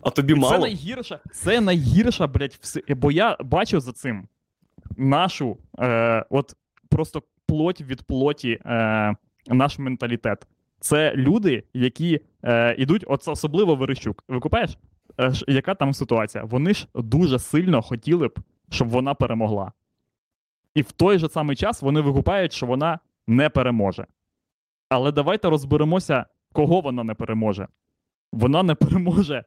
[0.05, 2.83] А тобі Це найгірша, це найгірша, блядь, все.
[2.89, 4.29] Бо я бачу за цим
[4.97, 6.57] нашу, е, от
[6.91, 9.15] просто плоть від плоті, е,
[9.49, 10.47] наш менталітет.
[10.81, 14.25] Це люди, які е, ідуть, от особливо Верещук.
[14.29, 14.79] Викупаєш?
[15.21, 16.45] Е, ж- яка там ситуація?
[16.45, 18.39] Вони ж дуже сильно хотіли б,
[18.71, 19.73] щоб вона перемогла.
[20.75, 24.07] І в той же самий час вони викупають, що вона не переможе.
[24.89, 27.69] Але давайте розберемося, кого вона не переможе.
[28.33, 29.45] Вона не переможе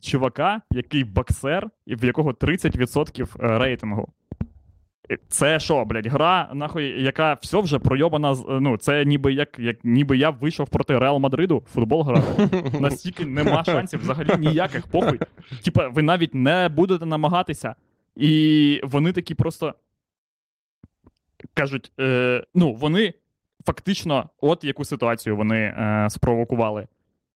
[0.00, 4.08] чувака, який боксер, і в якого 30% рейтингу.
[5.28, 8.36] Це що, блядь, гра, нахуй, яка все вже пройобана.
[8.48, 12.48] Ну, це ніби як, як ніби я вийшов проти Реал Мадриду, футбол грати.
[12.80, 15.20] Настільки нема шансів взагалі ніяких похуй.
[15.64, 17.74] Типа, ви навіть не будете намагатися.
[18.16, 19.74] І вони такі просто
[21.54, 23.14] кажуть: е, ну, вони
[23.66, 26.86] фактично, от яку ситуацію вони е, спровокували.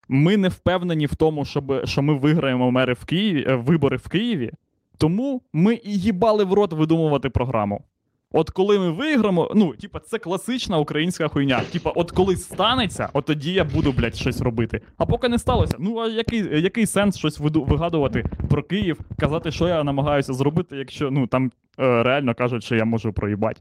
[0.08, 4.08] Ми не впевнені в тому, щоб, що ми виграємо мери в Києві, е, вибори в
[4.08, 4.50] Києві,
[4.98, 7.84] тому ми і їбали в рот видумувати програму.
[8.36, 11.60] От коли ми виграємо, ну, типа, це класична українська хуйня.
[11.72, 14.80] Типа, от коли станеться, от тоді я буду, блядь, щось робити.
[14.96, 19.68] А поки не сталося, ну а який, який сенс щось вигадувати про Київ, казати, що
[19.68, 23.60] я намагаюся зробити, якщо ну там е, реально кажуть, що я можу проїбати.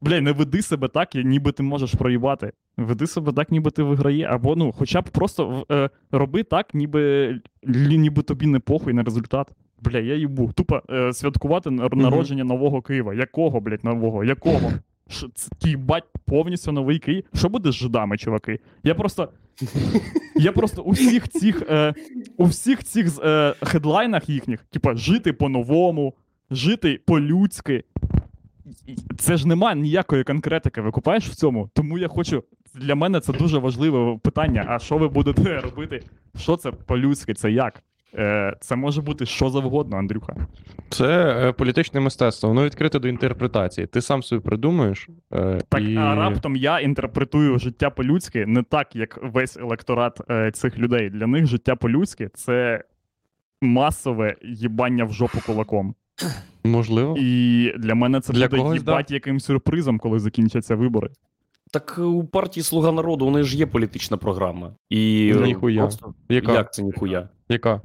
[0.00, 2.52] Бля, не веди себе так, ніби ти можеш проїбати.
[2.76, 4.24] Веди себе так, ніби ти виграє.
[4.24, 7.34] Або ну, хоча б просто е, роби так, ніби,
[7.64, 9.48] ніби тобі не похуй на результат.
[9.82, 10.52] Бля, я їбу.
[10.52, 13.14] Тупо е, святкувати нар- народження нового Києва.
[13.14, 14.24] Якого, блядь, нового?
[14.24, 14.72] Якого?
[15.64, 17.24] Їбать, повністю новий Київ.
[17.34, 18.60] Що буде з жидами, чуваки?
[18.84, 19.28] Я просто.
[20.36, 21.94] Я просто у всіх цих, е,
[22.36, 26.14] у всіх цих е, хедлайнах їхніх, типа, жити по-новому,
[26.50, 27.84] жити по-людськи.
[29.18, 31.70] Це ж нема ніякої конкретики, викупаєш в цьому.
[31.74, 32.44] Тому я хочу.
[32.74, 34.64] Для мене це дуже важливе питання.
[34.68, 36.02] А що ви будете робити?
[36.38, 37.34] Що це по-людськи?
[37.34, 37.82] Це як?
[38.14, 40.36] Е, це може бути що завгодно, Андрюха.
[40.88, 43.86] Це е, політичне мистецтво, воно відкрите до інтерпретації.
[43.86, 45.08] Ти сам собі придумаєш.
[45.32, 45.96] Е, Так, і...
[45.96, 50.20] а раптом я інтерпретую життя по-людськи не так, як весь електорат
[50.52, 51.10] цих людей.
[51.10, 52.84] Для них життя по-людськи це
[53.60, 55.94] масове їбання в жопу кулаком.
[56.68, 57.16] Можливо.
[57.18, 61.10] І для мене це Для буде когось, їбать яким сюрпризом, коли закінчаться вибори.
[61.70, 64.72] Так у партії Слуга народу у неї ж є політична програма.
[64.90, 65.82] І ніхуя.
[65.82, 66.52] просто- Яка?
[66.52, 67.28] Як це ніхуя?
[67.48, 67.80] Яка?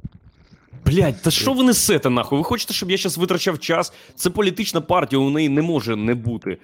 [0.86, 2.38] Блять, та що ви несете нахуй?
[2.38, 3.92] Ви хочете, щоб я зараз витрачав час?
[4.14, 6.58] Це політична партія, у неї не може не бути.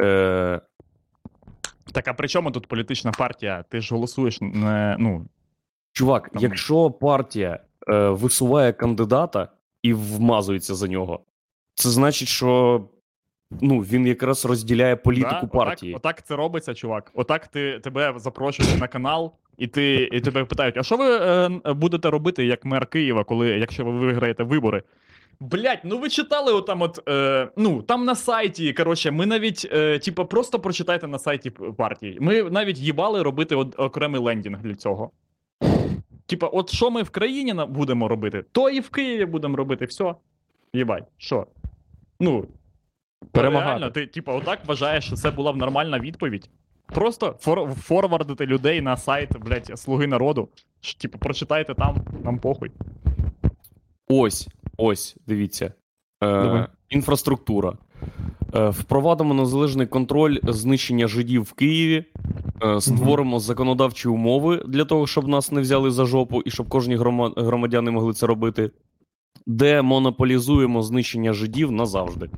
[0.00, 0.60] Е,
[1.92, 3.64] Так, а при чому тут політична партія?
[3.68, 5.26] Ти ж голосуєш не ну.
[5.92, 9.48] чувак, Там- якщо партія е, висуває кандидата
[9.82, 11.20] і вмазується за нього,
[11.76, 12.80] це значить, що
[13.60, 15.46] ну, він якраз розділяє політику да?
[15.46, 15.94] партії.
[15.94, 17.10] Отак, отак це робиться, чувак.
[17.14, 21.72] Отак ти тебе запрошують на канал, і ти і тебе питають: а що ви е,
[21.72, 24.82] будете робити як мер Києва, коли якщо ви виграєте вибори?
[25.40, 28.72] Блять, ну ви читали отам, от е, ну там на сайті.
[28.72, 32.18] Коротше, ми навіть, е, типа, просто прочитайте на сайті партії.
[32.20, 35.10] Ми навіть їбали робити от, окремий лендінг для цього.
[36.26, 39.84] Типа, от що ми в країні будемо робити, то і в Києві будемо робити.
[39.84, 40.14] Все.
[40.76, 41.46] Єбать, що?
[42.20, 42.46] Ну.
[43.32, 43.70] Перемагати.
[43.70, 46.50] Реально, ти, типа, отак вважаєш, що це була б нормальна відповідь.
[46.86, 50.48] Просто фор- форвардити людей на сайт, блядь, Слуги народу.
[51.00, 52.70] Типу, прочитайте там, нам похуй.
[54.08, 55.72] Ось, ось, дивіться.
[56.24, 57.72] Е, інфраструктура.
[58.54, 62.04] Е, впровадимо незалежний контроль знищення жидів в Києві.
[62.64, 66.96] Е, створимо законодавчі умови для того, щоб нас не взяли за жопу і щоб кожні
[66.96, 68.70] грома- громадяни могли це робити.
[69.46, 72.30] Демонополізуємо знищення жидів назавжди.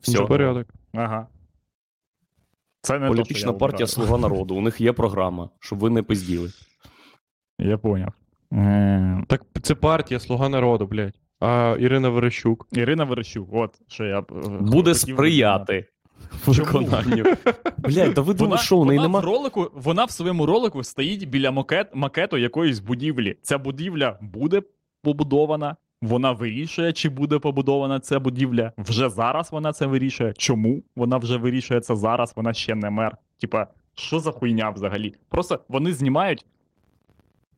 [0.00, 0.20] Все.
[0.22, 0.66] Порядок.
[0.94, 1.26] Ага.
[2.82, 3.86] Це не Політична я партія.
[3.86, 4.54] Слуга народу.
[4.54, 6.50] У них є програма, щоб ви не пизділи.
[7.58, 8.12] Я поняв.
[8.52, 11.14] Е, Так це партія Слуга народу, блядь.
[11.40, 12.68] А Ірина Верещук.
[12.72, 14.24] Ірина Верещук, от що я е,
[14.60, 15.86] Буде хотів сприяти
[16.46, 17.24] виконанню.
[17.78, 19.20] Блядь, та ви Вона, думали, що у неї вона, нема.
[19.20, 23.36] в ролику, вона в своєму ролику стоїть біля макет, макету якоїсь будівлі.
[23.42, 24.62] Ця будівля буде
[25.02, 25.76] побудована.
[26.02, 28.72] Вона вирішує, чи буде побудована ця будівля.
[28.78, 30.32] Вже зараз вона це вирішує.
[30.32, 32.32] Чому вона вже вирішує це зараз?
[32.36, 33.16] Вона ще не мер.
[33.40, 35.14] Типа, що за хуйня взагалі?
[35.28, 36.44] Просто вони знімають.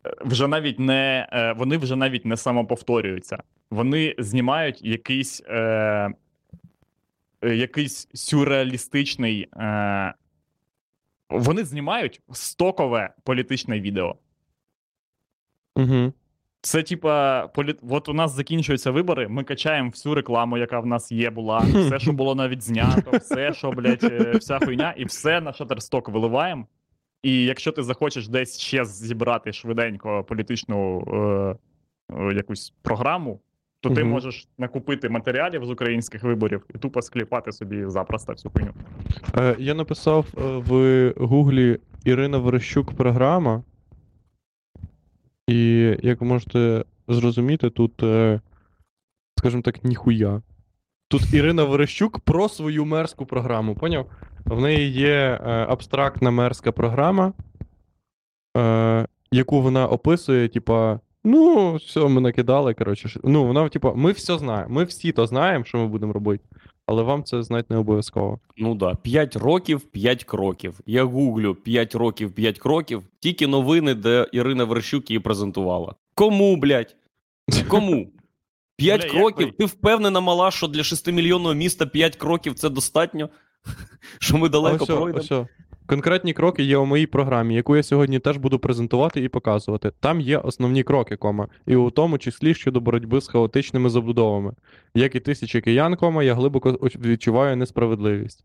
[0.07, 3.43] е, Вже навіть не е, вони вже навіть не самоповторюються.
[3.71, 5.59] Вони знімають якийсь, е,
[7.43, 9.49] е, якийсь сюрреалістичний.
[9.57, 10.15] Е,
[11.31, 14.17] вони знімають стокове політичне відео.
[15.77, 16.13] Угу.
[16.65, 17.75] Це типа, полі...
[17.91, 21.99] от у нас закінчуються вибори, ми качаємо всю рекламу, яка в нас є, була, все,
[21.99, 26.67] що було навіть знято, все, що, блядь, е, вся хуйня, і все на Shutterstock виливаємо.
[27.23, 31.01] І якщо ти захочеш десь ще зібрати швиденько політичну
[32.11, 33.41] е, е, якусь програму,
[33.81, 34.11] то ти Мгм.
[34.11, 38.73] можеш накупити матеріалів з українських виборів і тупо скліпати собі запросто всю хуйню.
[39.39, 43.63] Е, я написав е, в Гуглі Ірина Верещук програма.
[45.53, 48.41] І як ви можете зрозуміти, тут, е,
[49.39, 50.43] скажімо так, ніхуя.
[51.09, 54.07] Тут Ірина Верещук про свою мерську програму, поняв?
[54.45, 57.33] В неї є е, абстрактна мерська програма,
[58.57, 63.21] е, яку вона описує, типа, ну, все, ми накидали, коротше.
[63.25, 64.75] Ну, вона, типа, ми все знаємо.
[64.75, 66.45] Ми всі то знаємо, що ми будемо робити,
[66.87, 68.41] але вам це знати не обов'язково.
[68.57, 70.81] Ну да, 5 років, 5 кроків.
[70.87, 75.95] Я гуглю 5 років, 5 кроків, тільки новини, де Ірина Верщук її презентувала.
[76.15, 76.97] Кому, блядь?
[77.69, 78.09] Кому?
[78.77, 79.53] 5 кроків?
[79.59, 83.29] Ти впевнена мала, що для 6-мільйонного міста 5 кроків це достатньо?
[84.19, 85.49] Що ми далеко пройдемо?
[85.87, 89.93] Конкретні кроки є у моїй програмі, яку я сьогодні теж буду презентувати і показувати.
[90.01, 94.53] Там є основні кроки, кома, і у тому числі щодо боротьби з хаотичними забудовами.
[94.95, 98.45] Як і тисячі киян, кома, я глибоко відчуваю несправедливість.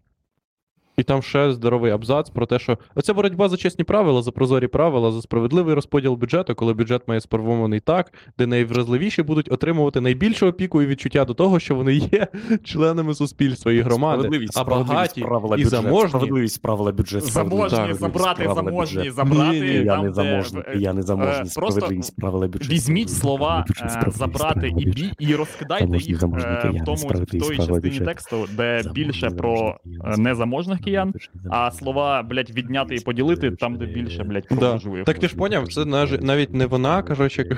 [0.98, 4.68] І там ще здоровий абзац про те, що оця боротьба за чесні правила, за прозорі
[4.68, 10.48] правила, за справедливий розподіл бюджету, коли бюджет має сформований так, де найвразливіші будуть отримувати найбільшу
[10.48, 12.28] опіку і відчуття до того, що вони є
[12.64, 17.26] членами суспільства і громади, Справедливість, а справедливість, багаті правила і бюджет, заможні Справедливість, правила бюджет.
[17.26, 19.60] справедливість, Заможні так, забрати, заможні забрати.
[19.60, 22.70] Ні, ні, Я там, не де, заможний, е, я не заможний, справедливість, правила бюджет.
[22.70, 27.66] Візьміть слова, е, забрати і, бі, і розкидайте їх заможні е, в тому в правила
[27.66, 31.14] частині тексту, де більше про е, незаможних киян,
[31.50, 34.72] а слова, блядь, відняти і поділити, там, де більше, блядь, про Да.
[34.72, 35.06] буржуїв.
[35.06, 35.86] Так ти ж поняв, це
[36.22, 37.46] навіть не вона, коротше,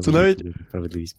[0.00, 0.44] Це навіть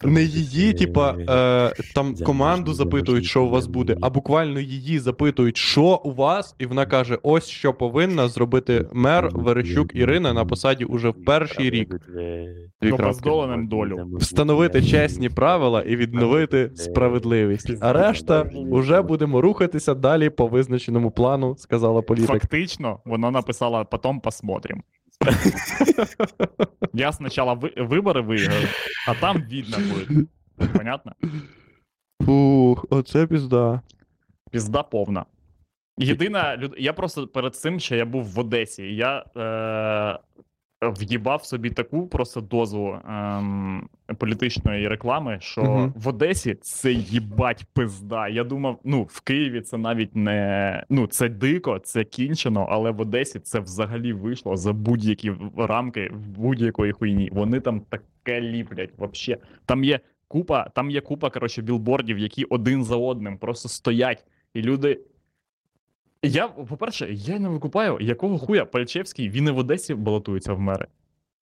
[0.04, 5.56] не її, типа, е, там команду запитують, що у вас буде, а буквально її запитують,
[5.56, 10.84] що у вас, і вона каже: ось що повинна зробити мер Верещук Ірина на посаді
[10.84, 12.00] уже в перший рік.
[12.82, 12.96] Ну,
[13.68, 14.08] долю.
[14.18, 17.72] Встановити чесні правила і відновити справедливість.
[17.80, 22.26] А решта уже будемо рухатися далі по визначеному плану, сказала політик.
[22.28, 24.82] Фактично, вона написала потом посмотрим.
[26.92, 28.68] Я спочатку ви, вибори виграю,
[29.08, 30.26] а там видно буде.
[30.78, 31.12] Понятно?
[32.24, 33.80] Фух, оце пізда.
[34.50, 35.24] Пізда повна.
[35.98, 36.74] Єдина люд...
[36.78, 38.82] Я просто перед цим ще я був в Одесі.
[38.82, 40.18] і Я е...
[40.82, 43.88] в'їбав собі таку просто дозу ем...
[44.18, 45.92] політичної реклами, що Мгм.
[45.96, 48.28] в Одесі це їбать пизда.
[48.28, 53.00] Я думав, ну в Києві це навіть не ну це дико, це кінчено, але в
[53.00, 57.28] Одесі це взагалі вийшло за будь-які рамки будь-якої хуйні.
[57.32, 58.90] Вони там таке ліплять.
[58.98, 59.36] Вообще.
[59.66, 64.24] Там є купа, там є купа, коротше, білбордів, які один за одним просто стоять,
[64.54, 65.00] і люди.
[66.22, 70.86] Я, по-перше, я не викупаю, якого хуя Пальчевський, він і в Одесі балотується в мери.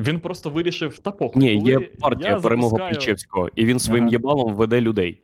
[0.01, 1.43] Він просто вирішив та похуй.
[1.43, 4.13] Ні, є партія перемога запускаю- Пальчевського, і він своїм Ага.
[4.13, 5.23] єбалом веде людей.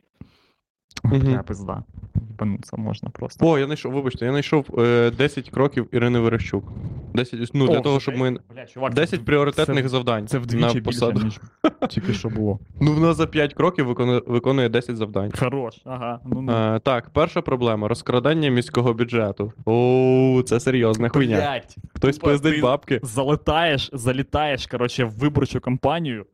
[1.03, 1.19] Мгм.
[1.19, 1.83] Бля, пизда.
[2.29, 3.47] Єбануться можна просто.
[3.47, 6.63] О, я знайшов, вибачте, я знайшов е, 10 кроків Ірини Верещук.
[7.13, 8.31] 10, ну, для О, того, щоб ми.
[8.55, 11.21] Бля, чувак, 10 це, пріоритетних завдань це на вдвічі більше, посаду.
[11.23, 11.39] ніж
[11.89, 12.59] тільки що було.
[12.81, 15.31] Ну, вона за 5 кроків виконує, виконує 10 завдань.
[15.39, 16.19] Хорош, ага.
[16.25, 16.51] Ну, ну.
[16.53, 19.53] Е, так, перша проблема розкрадання міського бюджету.
[19.65, 21.37] О, це серйозна хуйня.
[21.37, 22.99] Блядь, Хтось тупо пиздить ти бабки.
[23.03, 26.25] залетаєш, залітаєш, коротше, в виборчу кампанію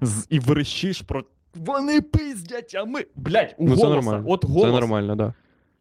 [0.00, 1.22] з, і верещиш про.
[1.54, 3.04] Вони пиздять, а ми.
[3.16, 3.94] Блять, у Ну, це голоса.
[4.10, 4.24] нормально.
[4.28, 5.32] От Це нормально, так.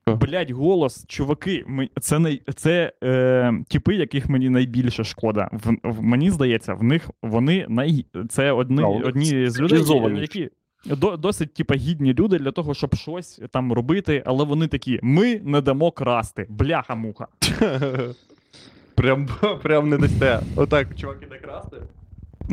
[0.07, 0.15] Да.
[0.15, 5.49] Блять, голос, чуваки, ми, це най, це е, типи, яких мені найбільше шкода.
[5.51, 9.07] В, в мені здається, в них вони най, це одні, Правда.
[9.07, 10.49] одні з людей, які
[10.85, 15.41] до, досить типа гідні люди для того, щоб щось там робити, але вони такі: ми
[15.43, 16.45] не дамо красти.
[16.49, 17.27] Бляха-муха.
[18.95, 19.29] Прям,
[19.63, 20.39] прям не дасте.
[20.55, 21.77] Отак, чувак іде красти.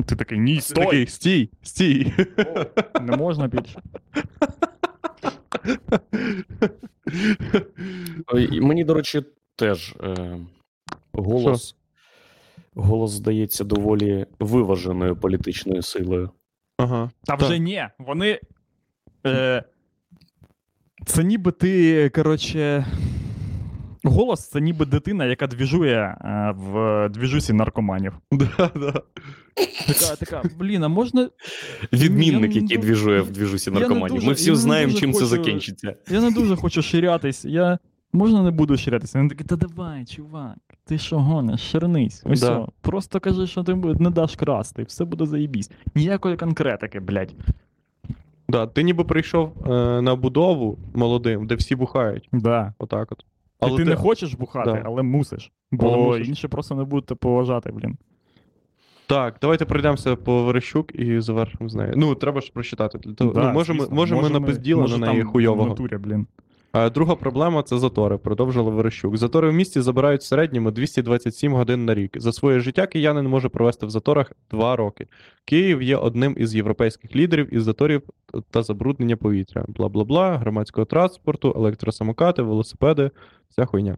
[0.07, 0.85] Ти такий, ні, стой!
[0.85, 2.13] такий, стій, стій.
[2.95, 3.81] О, не можна більше.
[8.63, 9.23] Мені, до речі,
[9.57, 10.39] теж е,
[11.13, 11.77] голос.
[12.75, 16.31] Голос здається доволі виваженою політичною силою.
[16.77, 17.11] Ага.
[17.25, 17.85] Та вже ні.
[17.99, 18.41] Вони.
[19.27, 19.65] Е,
[21.07, 22.87] це ніби ти, коротше.
[24.05, 28.13] Голос це ніби дитина, яка двіжує е, в двіжусі наркоманів.
[28.33, 28.93] Да, да.
[29.87, 31.29] Така, така, блін, а можна.
[31.93, 34.15] Відмінник, Я який двіжує в двіжусі наркоманів.
[34.15, 35.95] дуже- Ми всі знаємо, чим це закінчиться.
[36.11, 37.45] Я не дуже хочу ширятись.
[37.45, 37.79] Я.
[38.13, 39.19] Можна не буду ширятися?
[39.19, 42.23] Він такий, та давай, чувак, ти що гониш, ширнись.
[42.25, 42.67] Ось Да.
[42.81, 45.71] Просто кажи, що ти не даш красти, все буде заєбісь.
[45.95, 47.35] Ніякої конкретики, блядь.
[48.49, 52.29] Да, ти ніби прийшов е, на будову молодим, де всі бухають.
[52.33, 52.75] Да.
[52.79, 53.25] Отак от.
[53.61, 54.83] Але ти, не хочеш бухати, Да.
[54.85, 55.53] але мусиш.
[55.73, 56.29] Бо Але мусиш.
[56.29, 57.97] інші просто не будуть тебе поважати, блін.
[59.07, 61.93] Так, давайте пройдемося по Верещук і завершимо з нею.
[61.97, 62.99] Ну, треба ж прочитати.
[62.99, 65.69] Для того- Да, ну, Можемо ми, може, ми на безділа на неї там хуйового.
[65.69, 66.27] натурі, блін.
[66.73, 69.17] А друга проблема це затори, продовжила Верещук.
[69.17, 72.21] Затори в місті забирають в середньому 227 годин на рік.
[72.21, 75.07] За своє життя киянин може провести в заторах 2 роки.
[75.45, 78.03] Київ є одним із європейських лідерів із заторів
[78.51, 79.65] та забруднення повітря.
[79.69, 83.11] Бла бла бла, громадського транспорту, електросамокати, велосипеди,
[83.51, 83.97] вся хуйня.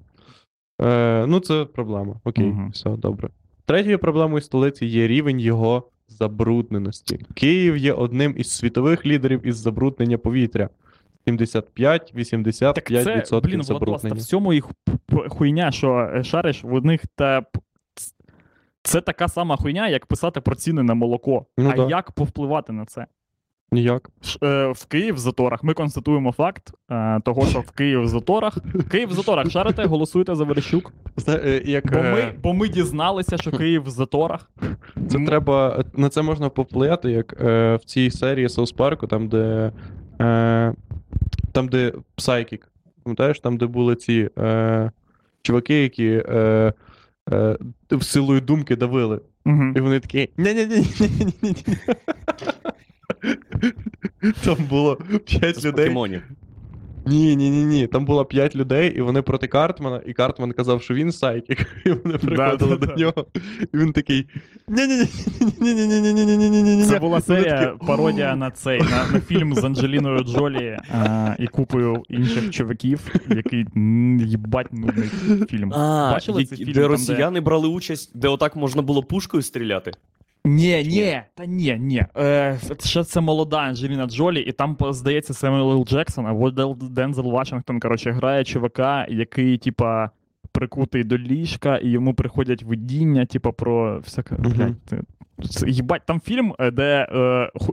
[0.82, 2.20] Е, ну, це проблема.
[2.24, 2.70] Окей, Мгм.
[2.70, 3.28] все добре.
[3.64, 7.18] Третьою проблемою столиці є рівень його забрудненості.
[7.34, 10.68] Київ є одним із світових лідерів із забруднення повітря.
[11.26, 12.72] 75-85%
[13.04, 14.14] Так це, блін, забруднення.
[14.14, 14.68] в цьому їх
[15.28, 17.42] хуйня, що е, шариш, в них та.
[18.82, 21.46] Це така сама хуйня, як писати про ціни на молоко.
[21.58, 21.88] Ну а да.
[21.88, 23.06] як повпливати на це?
[23.72, 24.10] Ніяк.
[24.42, 25.64] Е, В Київ в заторах.
[25.64, 28.58] Ми констатуємо факт е, того, що в Київ в заторах.
[28.90, 29.50] Київ в заторах.
[29.50, 30.92] Шарите, голосуйте за Верещук.
[31.16, 34.50] Це, як, Бо ми, бо ми дізналися, що Київ в заторах.
[35.08, 35.84] Це М, треба.
[35.94, 39.72] На це можна поплияти, як в цій серії Соус Парку, там, де.
[40.20, 40.74] Е,
[41.52, 42.60] там, де Psychic.
[43.02, 44.90] Пам'ятаєш, там, де були ці е,
[45.42, 46.72] чуваки, які е,
[47.32, 47.56] е,
[47.90, 49.20] в силою думки давили.
[49.46, 49.72] Угу.
[49.76, 50.28] І вони такі.
[50.36, 51.76] Ні-ні-ні-ні-ні-ні.
[54.44, 55.72] Там було 5 людей.
[55.72, 56.22] покемонів.
[57.06, 57.86] Ні, ні, ні, ні.
[57.86, 61.66] Там було п'ять людей, і вони проти Картмана, і Картман казав, що він сайкік.
[61.86, 63.26] І вони приходили до нього.
[63.74, 64.26] І він такий.
[64.68, 66.84] Ні-ні-ні.
[66.84, 70.78] Це була серія пародія на цей, на фільм з Анджеліною Джолі
[71.38, 73.66] і купою інших чуваків, який
[74.26, 75.08] їбать нудний
[75.48, 75.68] фільм.
[75.70, 76.72] Бачили цей фільм?
[76.72, 79.92] Де росіяни брали участь, де отак можна було пушкою стріляти?
[80.44, 82.04] Ні, ні, та ні, ні.
[82.16, 85.84] Е, ще це молода Анджеліна Джолі, і там, здається, Семюел Л.
[85.84, 90.10] Джексон, або Дензел Вашингтон, коротше, грає чувака, який, типа,
[90.52, 94.34] прикутий до ліжка, і йому приходять видіння, типа, про всяке.
[94.38, 95.04] Блядь,
[95.66, 97.18] їбать, там фільм, е, де е,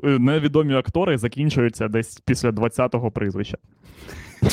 [0.03, 3.57] е, невідомі актори закінчуються десь після 20-го прізвища.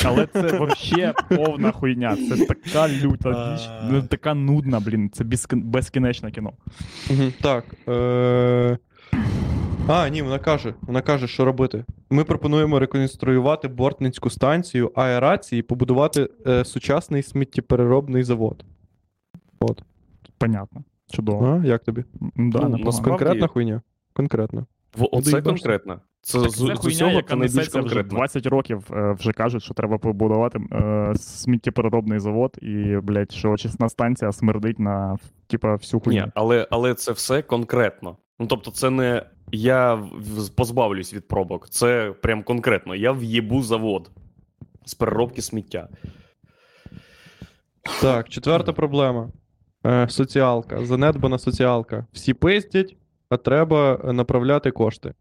[0.04, 2.16] Але це взагалі повна хуйня.
[2.16, 5.10] Це така люта річ, ну, така нудна, блін.
[5.10, 6.52] Це безкінечне кіно.
[7.40, 7.64] Так.
[7.88, 8.78] Е...
[9.88, 11.84] А, ні, вона каже, вона каже, що робити.
[12.10, 18.64] Ми пропонуємо реконструювати Бортницьку станцію аерації і побудувати е, сучасний сміттєпереробний завод.
[19.60, 19.82] От.
[20.38, 20.84] Понятно.
[21.10, 21.60] Чудово.
[21.62, 22.04] А, як тобі?
[22.36, 23.82] Да, Ну, Конкретна хуйня?
[24.12, 24.66] Конкретно.
[24.96, 26.00] В, оце конкретно.
[26.24, 28.16] Це Так з, це з усього яка це найбільш вже конкретно.
[28.16, 33.88] 20 років е, вже кажуть, що треба побудувати е, сміттєпереробний завод, і, блядь, що очисна
[33.88, 36.20] станція смердить на типа всю хуйню.
[36.20, 38.16] Ні, але, але це все конкретно.
[38.38, 39.22] Ну тобто, це не
[39.52, 40.02] я
[40.56, 41.68] позбавлюсь від пробок.
[41.68, 42.94] Це прям конкретно.
[42.94, 44.10] Я в'єбу завод
[44.84, 45.88] з переробки сміття.
[48.00, 49.30] Так, четверта проблема.
[49.86, 50.84] Е, соціалка.
[50.84, 52.06] Занедбана соціалка.
[52.12, 52.96] Всі пиздять,
[53.28, 55.14] а треба е, направляти кошти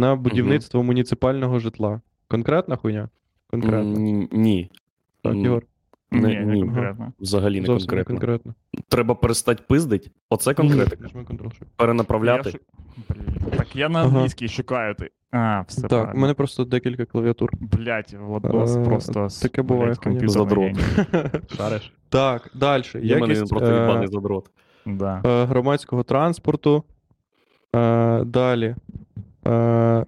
[0.00, 2.00] на будівництво муніципального житла.
[2.28, 3.08] Конкретна хуйня?
[3.50, 3.96] Конкретно.
[3.96, 4.70] М, Ні.
[5.22, 5.62] Так, Ігор.
[6.12, 6.60] Не- Ні, не ні.
[6.60, 7.12] конкретно.
[7.20, 8.14] Взагалі не Зовсім не конкретно.
[8.14, 8.54] конкретно.
[8.88, 10.10] Треба перестати пиздить.
[10.30, 11.02] Оце конкретика.
[11.02, 11.62] Нажми Ctrl-Shift.
[11.76, 12.42] Перенаправляти.
[12.48, 12.58] Я шу-
[13.08, 14.08] Блін, Так я на Ага.
[14.16, 15.10] англійській шукаю ти.
[15.30, 16.20] А, все Так, у правильно.
[16.20, 17.50] мене просто декілька клавіатур.
[17.60, 20.20] Блять, Владос Е, просто с- таке буває, блядь, хуйня.
[20.20, 20.64] комп'ютерний Задрот.
[21.12, 21.40] геній.
[21.56, 21.92] Шариш?
[22.08, 22.82] Так, далі.
[22.94, 24.50] Для мене він Якість просто е, задрот.
[24.86, 25.22] Да.
[25.26, 26.84] е, громадського транспорту.
[27.76, 28.76] Е, Далі.
[29.46, 30.04] Е,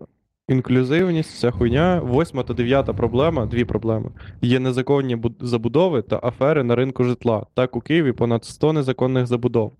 [0.49, 2.01] Інклюзивність, вся хуйня.
[2.05, 4.11] Восьма та дев'ята проблема, дві проблеми.
[4.43, 7.47] Є незаконні забудови та афери на ринку житла.
[7.55, 9.73] Так, у Києві понад 100 незаконних забудов.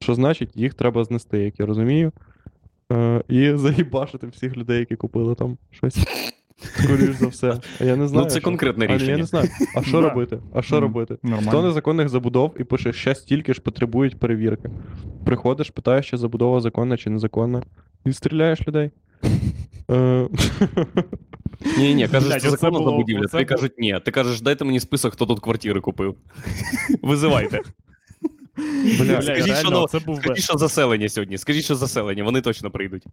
[0.00, 2.12] Що значить, їх треба знести, як я розумію.
[2.92, 5.98] Е, і заїбашити всіх людей, які купили там щось.
[6.62, 7.60] Скоріш за все.
[7.80, 8.24] А я не знаю.
[8.24, 8.44] Ну, це що.
[8.44, 9.48] конкретне А, Я не знаю.
[9.76, 10.08] А що Да.
[10.08, 10.38] робити?
[10.54, 10.82] А що Мгм.
[10.84, 11.16] робити?
[11.42, 14.70] 100 незаконних забудов і пише, ще стільки ж потребують перевірки.
[15.24, 17.62] Приходиш, питаєш, чи забудова законна чи незаконна,
[18.08, 18.90] і стріляєш людей.
[21.78, 24.00] Ні, ні, кажеш, це законно оце Тобі було- кажуть, ні.
[24.04, 26.14] Ти кажеш, дайте мені список, хто тут квартири купив.
[27.02, 27.60] Визивайте.
[29.00, 31.38] Бля, Скажіть, реально, що, ну, це був би, що заселення сьогодні.
[31.38, 33.04] Скажіть, що заселення, вони точно прийдуть.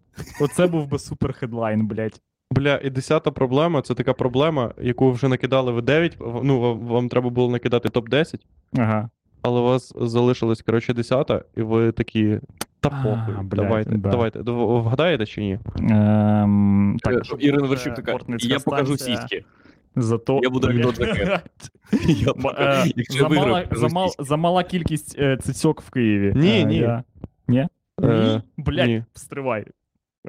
[0.41, 2.21] оце був би супер хедлайн, блять.
[2.51, 6.17] Бля, і десята проблема це така проблема, яку вже накидали в 9.
[6.43, 8.35] Ну, вам, вам треба було накидати топ-10,
[8.77, 9.09] Ага.
[9.41, 12.39] але у вас залишилось, коротше, десята, і ви такі.
[12.89, 14.09] Та А, похуй, блядь, давайте, да.
[14.09, 14.43] давайте.
[14.43, 15.59] Д- Вгадаєте чи ні?
[15.89, 19.45] Ем, Е, щоб Ірина буде Вершук така, Бортницька я покажу станція, сіськи.
[19.95, 20.75] Зато Я буду Блядь.
[20.85, 20.99] анекдот
[22.07, 22.89] Я Ба- покажу.
[22.89, 24.23] е, Якщо я замала, виграю, покажу замал, сіськи.
[24.23, 26.33] замала кількість е, цицьок в Києві.
[26.35, 26.77] Ні, Е, ні.
[26.77, 27.03] Я...
[27.47, 27.67] Ні?
[28.03, 28.41] Е, ні?
[28.63, 29.03] Блять, ні.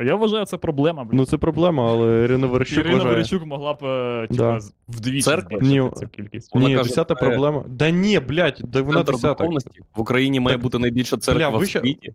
[0.05, 1.15] Я вважаю, це проблема, блядь.
[1.15, 3.15] Ну, це проблема, але Ірина Верещук Ірина вважає.
[3.15, 4.61] Верещук могла б е, Да.
[4.61, 5.59] з- вдвічі Церква?
[5.59, 5.91] збільшити Ні.
[6.01, 6.55] цю кількість.
[6.55, 7.65] Вона Ні, каже, десята це проблема.
[7.69, 9.35] Да ні, блядь, да вона Центр десята.
[9.35, 12.13] духовності в Україні має Так, бути найбільша церква бля, ви в ще- світі.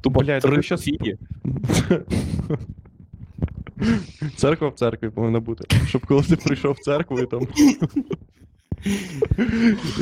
[0.00, 1.18] Тупо Блядь, три ви в щас- світі.
[4.36, 5.64] Церква в церкві повинна бути.
[5.88, 7.40] Щоб коли ти прийшов в церкву і там.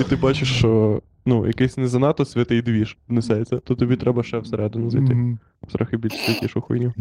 [0.01, 4.39] І ти бачиш, що ну, якийсь не занадто святий двіж несеться, то тобі треба ще
[4.39, 5.39] всередину зайти.
[5.73, 6.93] Трохи більш святішу хуйню.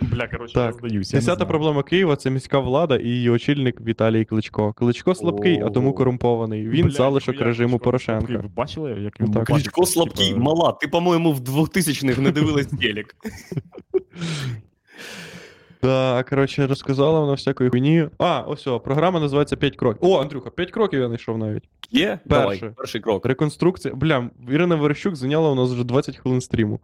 [0.00, 0.74] Бля, коротше, я Так.
[0.78, 1.16] здаюся.
[1.16, 4.72] Десята проблема Києва це міська влада і її очільник Віталій Кличко.
[4.72, 6.68] Кличко слабкий, а тому корумпований.
[6.68, 7.84] Він залишок режиму Кличко.
[7.84, 8.32] Порошенка.
[8.38, 9.36] Ви бачили, як він Так.
[9.36, 10.72] лупашиться, Кличко слабкий, типа, мала.
[10.72, 13.16] Ти, по-моєму, в 2000-х не дивилась телек.
[15.84, 18.08] Так, коротше, розказала вона всякої хуйні.
[18.18, 20.08] А, ось, о, програма називається 5 кроків.
[20.08, 21.62] О, Андрюха, 5 кроків я знайшов навіть.
[21.90, 22.18] Є?
[22.24, 23.26] Давай, перший крок.
[23.26, 23.94] Реконструкція.
[23.94, 26.80] Бля, Ірина Верещук зайняла у нас вже 20 хвилин стріму.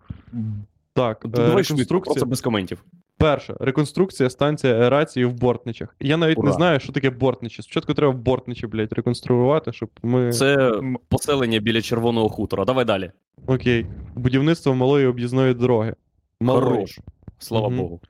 [0.94, 1.96] Так, е, Давай реконструкція.
[2.14, 2.84] просто без коментів.
[3.18, 5.96] Перша реконструкція станції аерації в Бортничах.
[6.01, 7.62] Я навіть не знаю, що таке Бортничі.
[7.62, 10.32] Спочатку треба Бортничі, блядь, реконструювати, щоб ми.
[10.32, 10.72] Це
[11.09, 12.64] поселення біля Червоного хутора.
[12.64, 13.11] Давай далі.
[13.46, 13.86] Окей.
[14.14, 15.94] Будівництво малої об'їзної дороги.
[16.40, 16.64] Малої.
[16.64, 16.98] Хорош.
[17.38, 17.78] Слава Мгм.
[17.78, 18.01] Богу.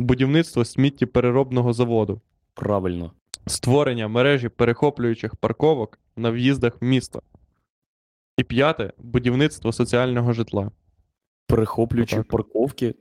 [0.00, 2.20] Будівництво сміттєпереробного заводу.
[2.54, 3.12] Правильно.
[3.46, 7.22] Створення мережі перехоплюючих парковок на в'їздах в місто.
[8.36, 10.70] І п'яте будівництво соціального житла.
[11.46, 12.28] Перехоплюючі Отак.
[12.28, 12.94] парковки.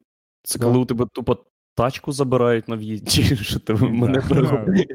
[0.44, 0.66] Це Да.
[0.66, 1.38] коли у тебе тупо
[1.80, 3.36] тачку забирають на в'їзді.
[3.42, 4.24] Що ти мене.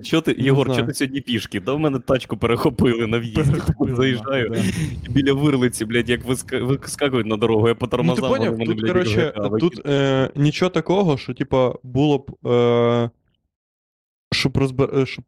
[0.02, 1.60] Що ти, Єгор, що ти сьогодні пішки?
[1.60, 3.62] Да в мене тачку перехопили на в'їзді.
[3.96, 4.54] Заїжджаю
[5.08, 8.30] і біля вирлиці, блядь, як вискакують на дорогу, я по Ну, ти тормозам.
[8.30, 12.46] поняв, тут, коротше, тут е, нічого такого, що, типа, було б.
[12.48, 13.10] Е,
[14.32, 14.98] щоб розбер...
[14.98, 15.24] е, щоб...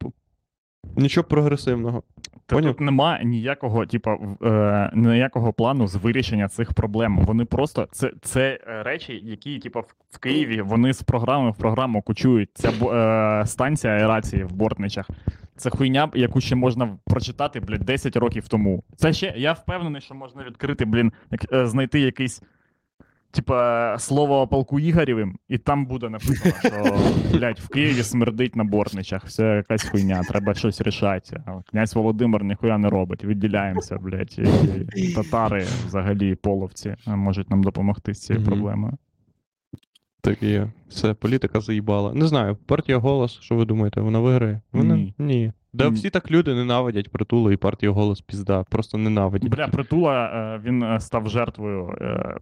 [0.97, 2.03] Нічого прогресивного.
[2.47, 7.19] Та тут нема ніякого, типа, е, ніякого плану з вирішення цих проблем.
[7.19, 11.57] Вони просто це, це е, речі, які, типа, в, в Києві вони з програми в
[11.57, 12.51] програму кучують.
[12.55, 15.09] Ця е, станція аерації в Бортничах.
[15.57, 18.83] Це хуйня, яку ще можна прочитати, блядь, 10 років тому.
[18.97, 21.13] Це ще я впевнений, що можна відкрити, блін,
[21.53, 22.43] е, знайти якийсь.
[23.37, 26.99] Типа слово о полку Ігорєвим, і там буде написано, що
[27.39, 31.43] блядь, в Києві смердить на бортничах, все якась хуйня, треба щось рішати.
[31.47, 34.39] А Князь Володимир ніхуя не робить, відділяємося, блядь.
[34.97, 38.93] І, і татари, взагалі, половці можуть нам допомогти з цією проблемою.
[40.21, 40.69] Так і є.
[40.89, 42.15] Все, політика заїбала.
[42.15, 44.61] Не знаю, партія голос, що ви думаєте, вона виграє?
[44.73, 45.15] Вона Ні.
[45.19, 45.53] ні.
[45.73, 48.65] Да всі так люди ненавидять притулу і партію голос пізда.
[48.71, 49.51] Просто ненавидять.
[49.51, 52.37] Бля, притула е, він е, став жертвою е,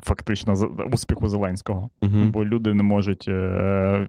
[0.00, 0.52] фактично
[0.92, 1.90] успіху Зеленського.
[2.02, 2.24] Угу.
[2.24, 3.28] Бо люди не можуть.
[3.28, 4.08] Е,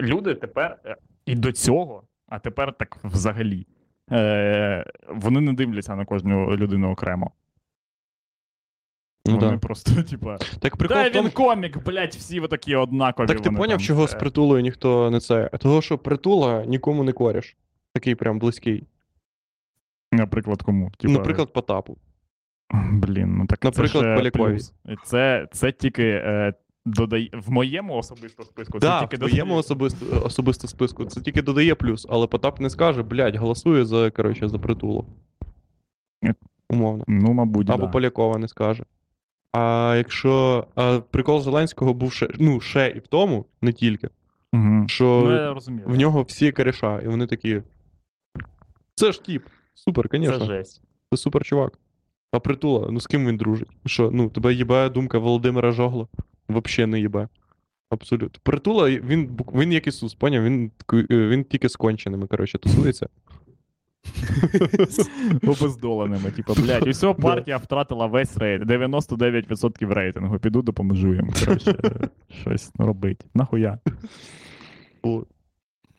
[0.00, 3.66] люди тепер е, і до цього, а тепер так взагалі.
[4.12, 7.30] Е, вони не дивляться на кожну людину окремо.
[9.26, 9.58] Ну, вони да.
[9.58, 10.38] просто, типа.
[10.38, 13.26] Так прикол Та він комік, блядь, всі такі однакові.
[13.26, 15.48] Так ти поняв, там, чого е, з притулою ніхто не це?
[15.48, 17.56] Того, що притула нікому не коріш.
[17.94, 18.84] Такий прям близький.
[20.12, 20.90] Наприклад, кому?
[20.96, 21.98] Типа, Наприклад, Потапу.
[22.72, 24.58] Блін, ну так Наприклад, це е, Полякові.
[25.04, 26.54] Це, це тільки е,
[26.86, 28.78] додає в моєму особистому списку.
[28.78, 29.60] Да, це в тільки твоєму додає.
[29.60, 34.48] особисто, особисто списку це тільки додає плюс, але Потап не скаже, блядь, голосує за, коротше,
[34.48, 35.06] за притулок.
[36.70, 37.04] Умовно.
[37.08, 37.92] Ну, мабуть, Або да.
[37.92, 38.84] Полякова не скаже.
[39.52, 40.66] А якщо.
[40.74, 44.08] А прикол Зеленського був ще, ну, ще і в тому, не тільки,
[44.52, 44.88] Угу.
[44.88, 45.84] що Ну, я розумію.
[45.88, 47.62] в нього всі коріша, і вони такі.
[48.94, 49.46] Це ж тіп.
[49.74, 50.38] Супер, Це звісно.
[50.38, 50.82] Це, жесть.
[51.14, 51.78] супер чувак.
[52.32, 53.68] А притула, ну з ким він дружить?
[53.86, 56.06] Що, ну, тебе їбає думка Володимира Жогла?
[56.48, 57.28] Вообще не їбе.
[57.90, 58.40] Абсолютно.
[58.42, 60.44] Притула, він, він як Ісус, поняв?
[60.44, 63.08] Він, е, він тільки з конченими, коротше, тусується.
[65.42, 66.30] Обездоленими.
[66.30, 68.62] Типу, блядь, і все, партія втратила весь рейд.
[68.62, 70.38] 99% рейтингу.
[70.38, 71.32] Піду допоможу їм.
[71.40, 71.74] Коротше,
[72.40, 73.26] щось робить.
[73.34, 73.78] Нахуя?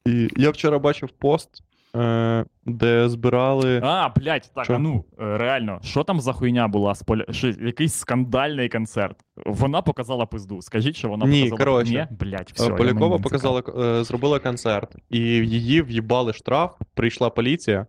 [0.05, 1.63] І я вчора бачив пост,
[1.95, 3.81] е, де збирали.
[3.83, 4.73] А, блядь, так, Що?
[4.73, 7.25] а ну, е, реально, що там за хуйня була з поля...
[7.31, 9.17] що, якийсь скандальний концерт.
[9.45, 10.61] Вона показала пизду.
[10.61, 11.57] Скажіть, що вона Ні, показала.
[11.75, 12.07] коротше.
[12.11, 12.69] Ні, блядь, Е, все.
[12.69, 17.87] Полякова не показала, е, зробила концерт, і її в'їбали штраф, прийшла поліція,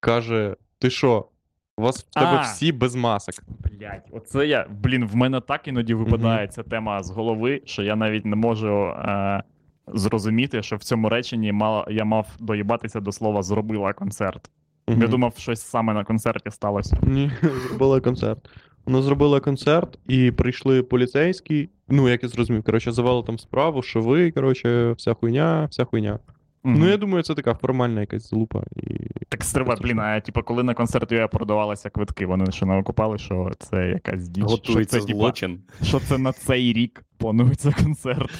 [0.00, 1.28] каже: Ти що?
[1.76, 2.40] У вас в тебе А.
[2.40, 3.34] всі без масок.
[3.48, 4.66] Блядь, оце я.
[4.70, 8.86] Блін, в мене так іноді випадає ця тема з голови, що я навіть не можу
[8.86, 9.42] е,
[9.86, 14.50] зрозуміти, що в цьому реченні мала, я мав доїбатися до слова зробила концерт.
[14.88, 16.98] Я думав, щось саме на концерті сталося.
[17.02, 17.30] Ні,
[17.68, 18.48] зробила концерт.
[18.86, 21.68] Вона зробила концерт, і прийшли поліцейські.
[21.88, 26.18] Ну, як я зрозумів, коротше, завели там справу, що ви, коротше, вся хуйня, вся хуйня.
[26.64, 26.78] Мгм.
[26.78, 28.62] Ну, я думаю, це така формальна якась залупа.
[28.76, 28.96] І...
[29.28, 33.18] Так стривай, блін, а типу, коли на концерт я продавалися квитки, вони що не окупали,
[33.18, 34.44] що це якась діч.
[34.44, 35.60] Готується що це, типа, злочин.
[35.82, 38.30] що це на цей рік планується концерт.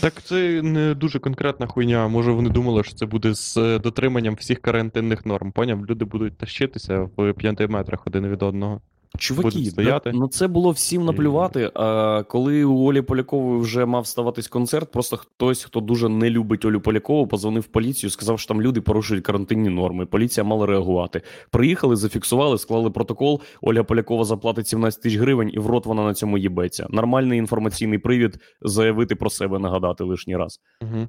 [0.00, 2.08] Так це не дуже конкретна хуйня.
[2.08, 5.52] Може, вони думали, що це буде з е, дотриманням всіх карантинних норм.
[5.52, 5.86] Поняв?
[5.86, 8.80] Люди будуть тащитися в 5 метрах один від одного.
[9.18, 10.12] Чуваки, стояти.
[10.12, 11.70] на, на це було всім наплювати.
[11.74, 16.64] А коли у Олі Полякової вже мав ставатись концерт, просто хтось, хто дуже не любить
[16.64, 20.06] Олю Полякову, позвонив в поліцію, сказав, що там люди порушують карантинні норми.
[20.06, 21.22] Поліція мала реагувати.
[21.50, 23.40] Приїхали, зафіксували, склали протокол.
[23.60, 26.86] Оля Полякова заплатить 17 тисяч гривень, і в рот вона на цьому їбеться.
[26.90, 30.60] Нормальний інформаційний привід заявити про себе, нагадати лишній раз.
[30.82, 31.08] Угу.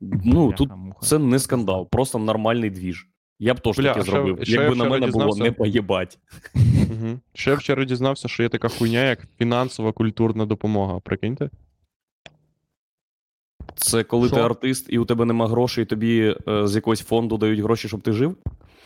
[0.00, 0.70] Ну тут
[1.02, 3.08] це не скандал, просто нормальний двіж.
[3.38, 6.18] Я б теж таке зробив, я якби на вчора мене було не поїбать.
[6.54, 7.20] Угу.
[7.34, 11.00] Ще я вчора дізнався, що є така хуйня, як фінансова культурна допомога.
[11.00, 11.50] Прикиньте?
[13.74, 14.36] Це коли Що?
[14.36, 17.88] ти артист і у тебе нема грошей, і тобі е, з якогось фонду дають гроші,
[17.88, 18.36] щоб ти жив?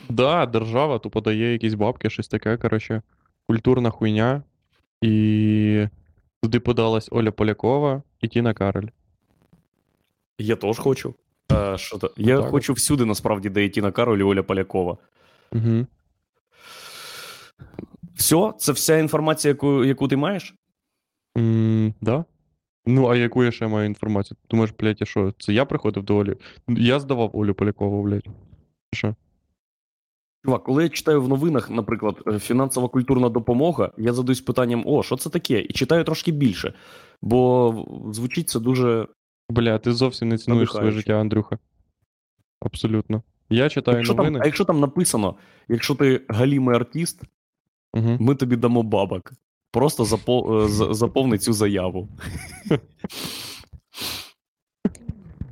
[0.09, 3.03] Да, держава тупо дає якісь бабки, щось таке, коротше,
[3.49, 4.43] культурна хуйня.
[5.03, 5.87] І
[6.43, 8.89] туди подалась Оля Полякова і Тіна Кароль.
[10.39, 11.15] Я теж хочу.
[11.53, 12.11] А, що то?
[12.17, 14.97] Я Так хочу всюди, насправді, де і Тіна Кароль і Оля Полякова.
[15.53, 15.87] Угу.
[18.15, 20.55] Все, це вся інформація, яку, яку ти маєш?
[21.39, 22.25] М, да?
[22.87, 24.37] Ну, а яку я ще маю інформацію?
[24.51, 25.33] Думаєш, блядь, а що?
[25.39, 26.37] Це я приходив до Олі?
[26.69, 28.27] Я здавав Олю Полякову, блядь.
[28.93, 29.15] Що?
[30.45, 35.03] Чувак, коли я читаю в новинах, наприклад, е, фінансова культурна допомога, я задаюсь питанням: о,
[35.03, 35.61] що це таке?
[35.61, 36.75] І читаю трошки більше.
[37.23, 37.75] Бо
[38.13, 39.07] звучить це дуже.
[39.53, 41.59] Бля, ти зовсім не цінуєш своє життя, Андрюха.
[42.61, 43.23] Абсолютно.
[43.51, 44.39] Я читаю Якщо там, новини.
[44.43, 45.35] а якщо там написано,
[45.69, 47.23] якщо ти галімий артист,
[47.95, 48.17] Угу.
[48.21, 49.33] ми тобі дамо бабок.
[49.73, 50.63] Просто запо...
[50.65, 52.09] е, заповни цю заяву.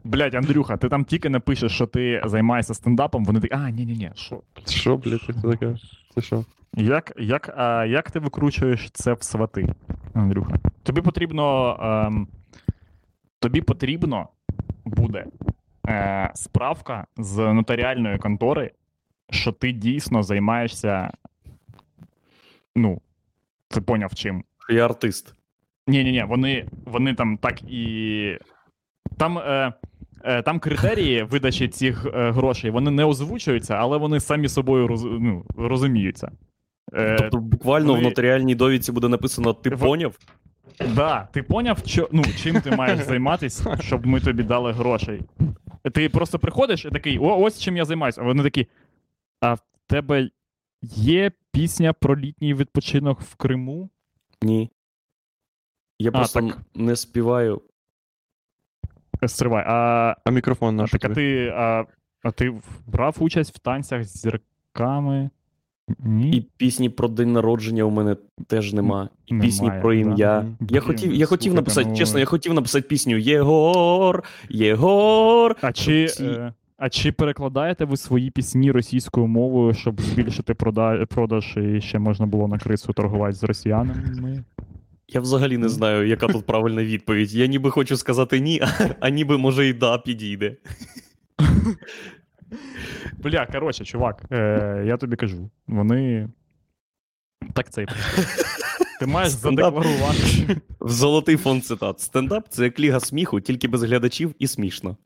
[0.04, 4.42] Блядь, Андрюха, ти там тільки напишеш, що ти займаєшся стендапом, вони такі, а, ні-ні-ні, що?
[4.66, 5.76] Що, блядь, це таке?
[6.14, 6.44] Це що?
[6.76, 9.74] Як, як, а, як ти викручуєш це в свати,
[10.14, 10.54] Андрюха?
[10.82, 11.76] Тобі потрібно.
[12.06, 12.28] Ем,
[13.40, 14.28] тобі потрібно
[14.84, 15.26] буде
[15.88, 18.70] е, справка з нотаріальної контори,
[19.30, 21.10] що ти дійсно займаєшся.
[22.76, 23.00] Ну,
[23.68, 24.44] ти поняв чим.
[24.68, 25.34] Що я артист.
[25.86, 28.38] Ні, ні, ні, вони, вони там так і.
[29.16, 29.72] Там, е,
[30.24, 35.04] е, там критерії видачі цих е, грошей вони не озвучуються, але вони самі собою роз,
[35.04, 36.30] ну, розуміються.
[36.94, 40.18] Е, Тобто буквально вони- в нотаріальній довідці буде написано Ти В- поняв?
[40.88, 45.22] Да, ти поняв, що, ну, чим ти маєш займатися, щоб ми тобі дали грошей.
[45.92, 48.20] Ти просто приходиш і такий, о, ось чим я займаюся.
[48.20, 48.66] А вони такі.
[49.40, 50.30] А в тебе
[50.82, 53.90] є пісня про літній відпочинок в Криму?
[54.42, 54.70] Ні.
[55.98, 56.58] Я просто так.
[56.74, 57.62] не співаю.
[59.22, 60.90] Е, Стривай, а, А мікрофон а, наш.
[60.90, 61.84] так, а ти, а,
[62.22, 65.30] а ти брав участь в танцях з зірками?
[65.98, 66.30] Ні.
[66.30, 68.16] І пісні про день народження у мене
[68.46, 69.08] теж нема.
[69.26, 70.40] І Немає, пісні про ім'я.
[70.40, 70.56] Мгм.
[70.70, 75.56] Я хотів, я хотів написати, ну- чесно, я хотів написати пісню Єгор, Єгор.
[75.60, 81.56] А чи, е, а чи перекладаєте ви свої пісні російською мовою, щоб збільшити прода- продаж
[81.56, 84.44] і ще можна було на крису торгувати з росіянами?
[85.08, 87.34] Я взагалі не знаю, яка тут правильна відповідь.
[87.34, 88.62] Я ніби хочу сказати ні,
[89.00, 90.56] а ніби може і да підійде.
[93.18, 96.28] Бля, коротше, чувак, е, я тобі кажу, вони.
[97.54, 97.86] Так це.
[99.00, 100.56] Ти маєш задекларувати.
[100.80, 102.00] В золотий фонд цитат.
[102.00, 104.96] Стендап це як ліга сміху, тільки без глядачів і смішно.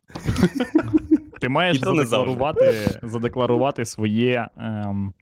[1.41, 4.49] Ти маєш задекларувати, задекларувати своє.
[4.57, 5.15] Ем,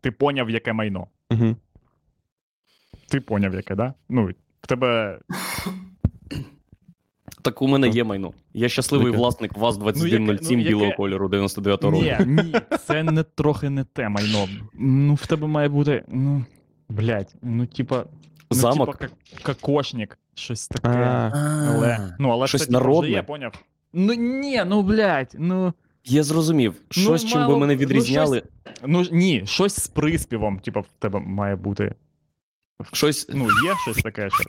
[0.00, 1.06] ти поняв, яке майно.
[1.30, 1.56] Угу.
[3.08, 3.94] Ти поняв, яке, да?
[4.08, 4.30] Ну,
[4.60, 5.18] в тебе.
[7.42, 8.32] Так у мене є майно.
[8.54, 9.18] Я щасливий Яке?
[9.18, 12.04] власник ВАЗ Ну, яке- 2107 ну, яке- білого кольору 99-го року.
[12.04, 12.54] Ні, ні,
[12.86, 14.48] це не трохи не те майно.
[14.74, 16.04] Ну, в тебе має бути.
[16.08, 16.44] Ну,
[16.88, 18.04] блядь, ну, типа.
[18.50, 18.98] Ну, Замок?
[18.98, 20.88] Типа, кокошник, щось таке.
[20.88, 23.10] Але, ну, але Щось народне?
[23.10, 23.52] є, поняв?
[23.92, 25.72] Ну ні, ну блядь, ну.
[26.04, 26.74] Я зрозумів.
[26.90, 28.42] Щось, чим би мене ну, відрізняли.
[28.86, 31.94] Ну ні, щось з приспівом, типа, в тебе має бути.
[32.92, 34.44] Щось Ну, є щось таке, що.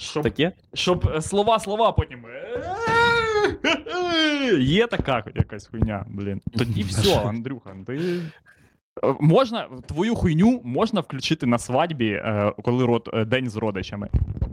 [0.00, 0.52] Щоб, таке?
[0.74, 2.24] щоб е, слова, слова потім.
[4.60, 6.40] Є така якась хуйня, блін.
[6.58, 8.20] Тоді все, Андрюха, ти.
[9.04, 14.08] Е, Можна твою хуйню можна включити на свадьбі, е, коли род, день з родичами.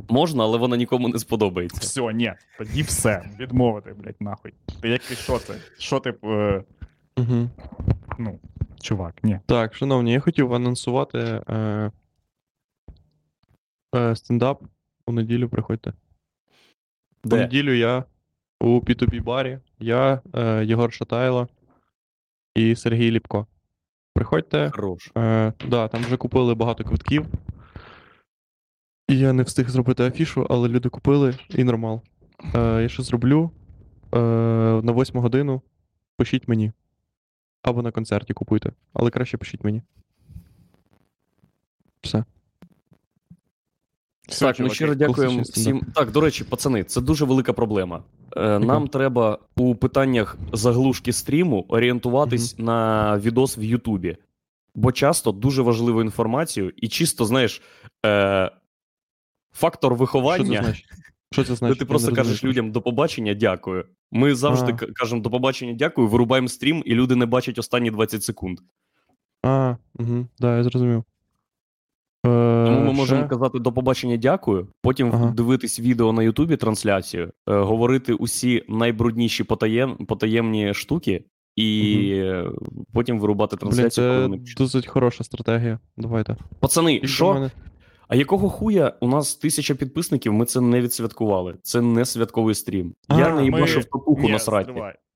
[0.10, 1.78] Можна, але вона нікому не сподобається.
[1.82, 3.30] Все, ні, тоді все.
[3.39, 4.54] Відмовити, блядь, нахуй.
[4.82, 5.54] Ти як що це?
[5.78, 6.14] Що ти.
[6.24, 6.64] Е,
[7.18, 7.50] угу.
[8.20, 8.39] ну,
[8.82, 9.39] чувак, ні.
[9.46, 11.91] Так, шановні, я хотів анонсувати е,
[13.96, 14.64] е, стендап.
[15.08, 15.93] У неділю приходьте.
[17.24, 17.38] У Де?
[17.38, 18.03] неділю я
[18.60, 19.60] у P2P барі.
[19.80, 21.47] Я, е, Єгор Шатайло
[22.56, 23.47] і Сергій Ліпко.
[24.14, 24.72] Приходьте.
[24.76, 25.12] Хорош.
[25.18, 27.26] Е, да, там вже купили багато квитків.
[29.08, 32.01] І я не встиг зробити афішу, але люди купили і нормал.
[32.56, 33.51] Е, я що зроблю?
[34.14, 34.18] Е,
[34.84, 35.62] на 8 годину
[36.18, 36.72] пишіть мені.
[37.64, 38.72] Або на концерті купуйте.
[38.93, 39.82] Але краще пишіть мені.
[42.01, 42.24] Все.
[44.28, 44.76] Все, Так, ну чуваки.
[44.76, 45.92] щиро дякуємо класичний всім.
[45.96, 48.04] Так, до речі, пацани, це дуже велика проблема.
[48.38, 54.18] Е, нам треба у питаннях заглушки стріму орієнтуватись на відос в Ютубі.
[54.76, 57.62] Бо часто дуже важливу інформацію, і чисто, знаєш,
[58.06, 58.52] е,
[59.54, 60.86] фактор Що це виховання, значить?
[61.34, 61.80] Що це значить?
[61.80, 63.86] ти Я просто кажеш людям до побачення, дякую.
[64.12, 68.24] Ми завжди к- кажемо до побачення, дякую, вирубаємо стрім, і люди не бачать останні 20
[68.24, 68.60] секунд.
[69.44, 71.04] А, угу, да, я зрозумів.
[72.26, 72.94] Е, Тому ми ще?
[72.94, 74.68] можемо казати до побачення, дякую.
[74.82, 75.32] Потім Ага.
[75.38, 81.24] дивитись відео на Ютубі трансляцію, е, говорити усі найбрудніші потаєм, потаємні штуки,
[81.56, 82.50] і е,
[82.94, 84.08] потім вирубати трансляцію.
[84.08, 84.58] коли це пишуть.
[84.58, 85.80] досить хороша стратегія.
[85.98, 86.36] Давайте.
[86.60, 87.34] Пацани, І що?
[87.34, 87.52] мене-
[88.08, 90.34] А якого хуя у нас тисяча підписників?
[90.34, 91.56] Ми це не відсвяткували.
[91.62, 92.94] Це не святковий стрім.
[93.08, 94.72] А, Я не ми- їбашив татуху Ні, на сраті.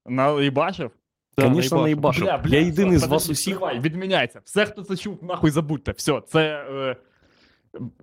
[0.10, 0.91] На, і бачив?
[1.38, 2.27] Да, Звісно, не бля, їбашив.
[2.45, 3.55] Я єдиний з вас усіх.
[3.55, 4.39] стривай, відміняйте.
[4.45, 5.91] Все, хто це чув, нахуй забудьте.
[5.91, 6.65] Все, це.
[6.71, 6.95] Е,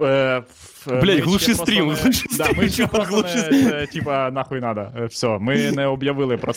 [0.01, 0.43] е,
[0.87, 4.31] Блять, Блядь, ми глуши стрім, не- глуши да, стрім, Ми ще просто не, е, типа,
[4.31, 4.87] нахуй надо.
[4.97, 6.53] Е, Все, ми не об'явили про